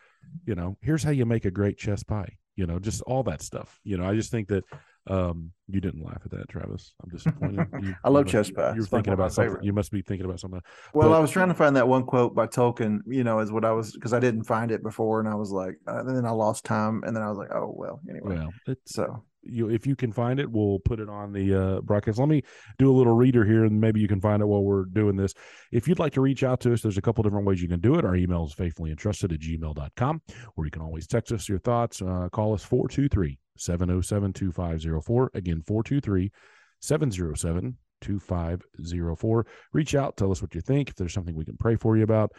you 0.47 0.55
know 0.55 0.77
here's 0.81 1.03
how 1.03 1.11
you 1.11 1.27
make 1.27 1.45
a 1.45 1.51
great 1.51 1.77
chess 1.77 2.03
pie 2.03 2.37
you 2.57 2.67
know 2.67 2.79
just 2.79 3.03
all 3.03 3.23
that 3.23 3.43
stuff 3.43 3.81
you 3.85 3.97
know 3.97 4.05
i 4.05 4.15
just 4.15 4.31
think 4.31 4.49
that 4.49 4.65
um 5.09 5.51
you 5.67 5.81
didn't 5.81 6.05
laugh 6.05 6.21
at 6.25 6.31
that 6.31 6.49
travis 6.49 6.93
i'm 7.03 7.09
disappointed 7.09 7.67
you, 7.83 7.95
i 8.05 8.11
love 8.11 8.27
chess 8.27 8.51
pie 8.51 8.75
you're 8.75 8.85
thinking 8.85 9.13
about 9.13 9.33
something 9.33 9.51
favorite. 9.51 9.65
you 9.65 9.73
must 9.73 9.91
be 9.91 10.03
thinking 10.03 10.27
about 10.27 10.39
something 10.39 10.61
well 10.93 11.09
but, 11.09 11.17
i 11.17 11.19
was 11.21 11.31
trying 11.31 11.49
to 11.49 11.55
find 11.55 11.75
that 11.75 11.89
one 11.89 12.05
quote 12.05 12.35
by 12.35 12.47
tolkien 12.47 12.99
you 13.07 13.25
know 13.25 13.39
is 13.39 13.51
what 13.51 13.65
i 13.65 13.73
was 13.73 13.93
because 13.93 14.13
i 14.13 14.21
didn't 14.21 14.45
find 14.45 14.71
it 14.71 14.83
before 14.83 15.21
and 15.21 15.29
i 15.29 15.35
was 15.35 15.51
like 15.51 15.77
uh, 15.89 16.01
and 16.01 16.17
then 16.17 16.27
i 16.27 16.31
lost 16.31 16.65
time 16.65 17.03
and 17.07 17.17
then 17.17 17.23
i 17.23 17.29
was 17.29 17.39
like 17.39 17.51
oh 17.55 17.73
well 17.75 18.01
anyway 18.09 18.37
well, 18.37 18.77
so 18.85 19.23
you 19.43 19.69
if 19.71 19.87
you 19.87 19.97
can 19.97 20.13
find 20.13 20.39
it, 20.39 20.51
we'll 20.51 20.79
put 20.81 21.01
it 21.01 21.09
on 21.09 21.33
the 21.33 21.55
uh, 21.55 21.81
broadcast. 21.81 22.19
Let 22.19 22.29
me 22.29 22.43
do 22.79 22.91
a 22.91 22.97
little 22.97 23.15
reader 23.15 23.45
here, 23.45 23.65
and 23.65 23.81
maybe 23.81 24.01
you 24.01 24.09
can 24.09 24.21
find 24.21 24.43
it 24.43 24.47
while 24.47 24.63
we're 24.63 24.85
doing 24.85 25.17
this. 25.17 25.35
If 25.73 25.89
you'd 25.89 25.99
like 25.99 26.13
to 26.15 26.21
reach 26.21 26.43
out 26.43 26.61
to 26.61 26.73
us, 26.73 26.83
there's 26.83 26.99
a 26.99 27.03
couple 27.03 27.23
different 27.23 27.47
ways 27.47 27.63
you 27.63 27.69
can 27.69 27.81
do 27.81 27.97
it. 27.97 28.05
Our 28.05 28.17
email 28.17 28.45
is 28.45 28.55
faithfullyentrusted 28.55 29.33
at 29.33 29.41
gmail.com, 29.41 30.23
or 30.57 30.65
you 30.65 30.71
can 30.71 30.83
always 30.83 31.07
text 31.07 31.33
us 31.33 31.49
your 31.49 31.59
thoughts. 31.59 32.03
Uh, 32.03 32.29
call 32.31 32.55
us 32.55 32.65
423 32.65 33.39
707 33.61 34.33
2504. 34.33 35.31
Again, 35.35 35.63
423 35.67 36.33
707 36.81 37.77
2504. 38.01 39.47
Reach 39.73 39.95
out, 39.95 40.17
tell 40.17 40.33
us 40.33 40.43
what 40.43 40.55
you 40.55 40.61
think. 40.61 40.89
If 40.89 40.97
there's 40.97 41.13
something 41.13 41.35
we 41.35 41.45
can 41.45 41.57
pray 41.57 41.77
for 41.77 41.97
you 41.97 42.03
about, 42.03 42.33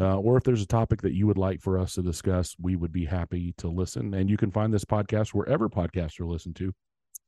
uh, 0.00 0.18
or 0.18 0.36
if 0.36 0.44
there's 0.44 0.62
a 0.62 0.66
topic 0.66 1.02
that 1.02 1.14
you 1.14 1.26
would 1.26 1.38
like 1.38 1.60
for 1.60 1.78
us 1.78 1.94
to 1.94 2.02
discuss, 2.02 2.54
we 2.60 2.76
would 2.76 2.92
be 2.92 3.04
happy 3.04 3.54
to 3.58 3.68
listen. 3.68 4.14
And 4.14 4.30
you 4.30 4.36
can 4.36 4.50
find 4.50 4.72
this 4.72 4.84
podcast 4.84 5.30
wherever 5.30 5.68
podcasts 5.68 6.20
are 6.20 6.26
listened 6.26 6.56
to. 6.56 6.72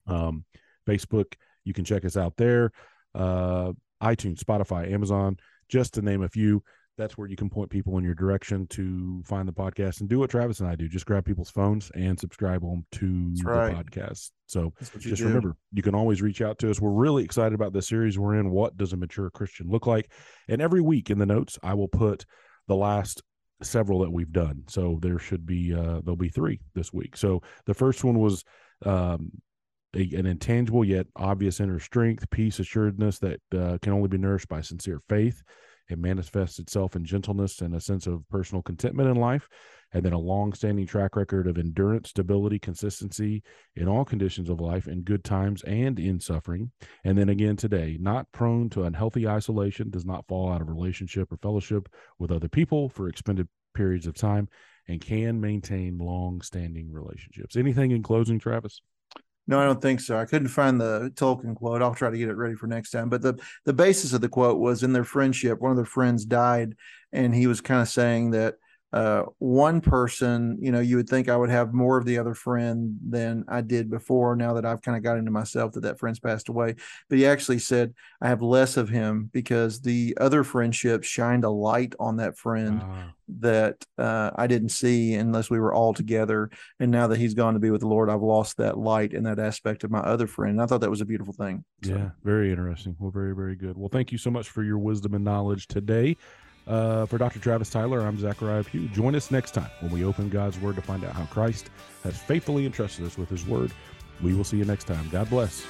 Um, 0.06 0.44
Facebook, 0.86 1.34
you 1.64 1.74
can 1.74 1.84
check 1.84 2.04
us 2.04 2.16
out 2.16 2.36
there. 2.36 2.70
Uh, 3.14 3.72
iTunes, 4.02 4.38
Spotify, 4.38 4.92
Amazon, 4.92 5.36
just 5.68 5.94
to 5.94 6.02
name 6.02 6.22
a 6.22 6.28
few. 6.28 6.62
That's 6.98 7.16
where 7.16 7.28
you 7.28 7.36
can 7.36 7.48
point 7.48 7.70
people 7.70 7.96
in 7.96 8.04
your 8.04 8.14
direction 8.14 8.66
to 8.68 9.22
find 9.24 9.48
the 9.48 9.52
podcast 9.52 10.00
and 10.00 10.08
do 10.08 10.18
what 10.18 10.30
Travis 10.30 10.60
and 10.60 10.68
I 10.68 10.74
do. 10.74 10.86
Just 10.86 11.06
grab 11.06 11.24
people's 11.24 11.50
phones 11.50 11.90
and 11.94 12.18
subscribe 12.18 12.60
them 12.60 12.84
to 12.92 13.30
That's 13.30 13.42
the 13.42 13.82
podcast. 13.82 14.30
So 14.46 14.74
just 14.98 15.22
remember, 15.22 15.56
you 15.72 15.82
can 15.82 15.94
always 15.94 16.20
reach 16.20 16.42
out 16.42 16.58
to 16.58 16.70
us. 16.70 16.80
We're 16.80 16.90
really 16.90 17.24
excited 17.24 17.54
about 17.54 17.72
the 17.72 17.80
series 17.80 18.18
we're 18.18 18.34
in. 18.34 18.50
What 18.50 18.76
does 18.76 18.92
a 18.92 18.98
mature 18.98 19.30
Christian 19.30 19.68
look 19.70 19.86
like? 19.86 20.12
And 20.48 20.60
every 20.60 20.82
week 20.82 21.08
in 21.08 21.18
the 21.18 21.26
notes, 21.26 21.58
I 21.62 21.72
will 21.74 21.88
put 21.88 22.26
the 22.68 22.76
last 22.76 23.22
several 23.62 24.00
that 24.00 24.10
we've 24.10 24.32
done. 24.32 24.64
So 24.68 24.98
there 25.00 25.18
should 25.18 25.46
be 25.46 25.74
uh, 25.74 26.00
there'll 26.02 26.16
be 26.16 26.28
three 26.28 26.60
this 26.74 26.92
week. 26.92 27.16
So 27.16 27.42
the 27.66 27.74
first 27.74 28.04
one 28.04 28.18
was 28.18 28.44
um, 28.84 29.30
a, 29.94 30.02
an 30.14 30.26
intangible 30.26 30.84
yet 30.84 31.06
obvious 31.16 31.60
inner 31.60 31.78
strength, 31.80 32.28
peace, 32.30 32.58
assuredness 32.58 33.18
that 33.20 33.40
uh, 33.54 33.78
can 33.82 33.92
only 33.92 34.08
be 34.08 34.18
nourished 34.18 34.48
by 34.48 34.60
sincere 34.60 35.00
faith. 35.08 35.42
It 35.90 35.98
manifests 35.98 36.58
itself 36.58 36.96
in 36.96 37.04
gentleness 37.04 37.60
and 37.60 37.74
a 37.74 37.80
sense 37.80 38.06
of 38.06 38.28
personal 38.28 38.62
contentment 38.62 39.08
in 39.08 39.16
life 39.16 39.48
and 39.92 40.04
then 40.04 40.12
a 40.12 40.18
long-standing 40.18 40.86
track 40.86 41.16
record 41.16 41.46
of 41.48 41.58
endurance, 41.58 42.10
stability, 42.10 42.58
consistency 42.58 43.42
in 43.74 43.88
all 43.88 44.04
conditions 44.04 44.48
of 44.48 44.60
life, 44.60 44.86
in 44.86 45.02
good 45.02 45.24
times 45.24 45.62
and 45.64 45.98
in 45.98 46.20
suffering. 46.20 46.70
And 47.04 47.18
then 47.18 47.28
again 47.28 47.56
today, 47.56 47.96
not 48.00 48.30
prone 48.32 48.70
to 48.70 48.84
unhealthy 48.84 49.26
isolation, 49.26 49.90
does 49.90 50.04
not 50.04 50.26
fall 50.28 50.52
out 50.52 50.60
of 50.60 50.68
relationship 50.68 51.32
or 51.32 51.38
fellowship 51.38 51.88
with 52.18 52.30
other 52.30 52.48
people 52.48 52.88
for 52.88 53.08
extended 53.08 53.48
periods 53.74 54.06
of 54.06 54.14
time, 54.14 54.48
and 54.88 55.00
can 55.00 55.40
maintain 55.40 55.98
long-standing 55.98 56.92
relationships. 56.92 57.56
Anything 57.56 57.92
in 57.92 58.02
closing, 58.02 58.38
Travis? 58.38 58.80
No, 59.50 59.58
I 59.58 59.64
don't 59.64 59.82
think 59.82 60.00
so. 60.00 60.16
I 60.16 60.26
couldn't 60.26 60.46
find 60.46 60.80
the 60.80 61.10
Tolkien 61.16 61.56
quote. 61.56 61.82
I'll 61.82 61.92
try 61.92 62.08
to 62.08 62.16
get 62.16 62.28
it 62.28 62.36
ready 62.36 62.54
for 62.54 62.68
next 62.68 62.92
time. 62.92 63.08
But 63.08 63.20
the 63.20 63.34
the 63.64 63.72
basis 63.72 64.12
of 64.12 64.20
the 64.20 64.28
quote 64.28 64.60
was 64.60 64.84
in 64.84 64.92
their 64.92 65.02
friendship, 65.02 65.60
one 65.60 65.72
of 65.72 65.76
their 65.76 65.84
friends 65.84 66.24
died, 66.24 66.76
and 67.12 67.34
he 67.34 67.48
was 67.48 67.60
kind 67.60 67.82
of 67.82 67.88
saying 67.88 68.30
that 68.30 68.54
uh, 68.92 69.22
one 69.38 69.80
person, 69.80 70.58
you 70.60 70.72
know, 70.72 70.80
you 70.80 70.96
would 70.96 71.08
think 71.08 71.28
I 71.28 71.36
would 71.36 71.50
have 71.50 71.72
more 71.72 71.96
of 71.96 72.04
the 72.04 72.18
other 72.18 72.34
friend 72.34 72.98
than 73.08 73.44
I 73.48 73.60
did 73.60 73.88
before. 73.88 74.34
Now 74.34 74.54
that 74.54 74.66
I've 74.66 74.82
kind 74.82 74.96
of 74.96 75.02
got 75.02 75.16
into 75.16 75.30
myself 75.30 75.72
that 75.72 75.82
that 75.82 75.98
friend's 75.98 76.18
passed 76.18 76.48
away, 76.48 76.74
but 77.08 77.18
he 77.18 77.26
actually 77.26 77.60
said 77.60 77.94
I 78.20 78.28
have 78.28 78.42
less 78.42 78.76
of 78.76 78.88
him 78.88 79.30
because 79.32 79.80
the 79.80 80.16
other 80.20 80.42
friendship 80.42 81.04
shined 81.04 81.44
a 81.44 81.50
light 81.50 81.94
on 82.00 82.16
that 82.16 82.36
friend 82.36 82.82
that 83.38 83.84
uh, 83.96 84.30
I 84.34 84.46
didn't 84.48 84.70
see 84.70 85.14
unless 85.14 85.50
we 85.50 85.60
were 85.60 85.72
all 85.72 85.94
together. 85.94 86.50
And 86.80 86.90
now 86.90 87.06
that 87.06 87.18
he's 87.18 87.34
gone 87.34 87.54
to 87.54 87.60
be 87.60 87.70
with 87.70 87.82
the 87.82 87.86
Lord, 87.86 88.10
I've 88.10 88.22
lost 88.22 88.56
that 88.56 88.76
light 88.76 89.12
in 89.12 89.22
that 89.24 89.38
aspect 89.38 89.84
of 89.84 89.90
my 89.90 90.00
other 90.00 90.26
friend. 90.26 90.52
And 90.52 90.62
I 90.62 90.66
thought 90.66 90.80
that 90.80 90.90
was 90.90 91.00
a 91.00 91.06
beautiful 91.06 91.32
thing. 91.32 91.64
So. 91.84 91.92
Yeah, 91.92 92.10
very 92.24 92.50
interesting. 92.50 92.96
Well, 92.98 93.12
very, 93.12 93.34
very 93.34 93.54
good. 93.54 93.76
Well, 93.76 93.88
thank 93.88 94.10
you 94.10 94.18
so 94.18 94.30
much 94.30 94.48
for 94.48 94.64
your 94.64 94.78
wisdom 94.78 95.14
and 95.14 95.24
knowledge 95.24 95.68
today. 95.68 96.16
Uh, 96.66 97.06
for 97.06 97.18
Dr. 97.18 97.38
Travis 97.40 97.70
Tyler, 97.70 98.00
I'm 98.00 98.18
Zachariah 98.18 98.64
Pugh. 98.64 98.88
Join 98.88 99.14
us 99.14 99.30
next 99.30 99.52
time 99.52 99.70
when 99.80 99.90
we 99.92 100.04
open 100.04 100.28
God's 100.28 100.58
Word 100.58 100.76
to 100.76 100.82
find 100.82 101.04
out 101.04 101.12
how 101.12 101.24
Christ 101.26 101.70
has 102.04 102.16
faithfully 102.16 102.66
entrusted 102.66 103.06
us 103.06 103.18
with 103.18 103.28
His 103.28 103.46
Word. 103.46 103.72
We 104.22 104.34
will 104.34 104.44
see 104.44 104.58
you 104.58 104.64
next 104.64 104.84
time. 104.84 105.08
God 105.10 105.28
bless. 105.30 105.66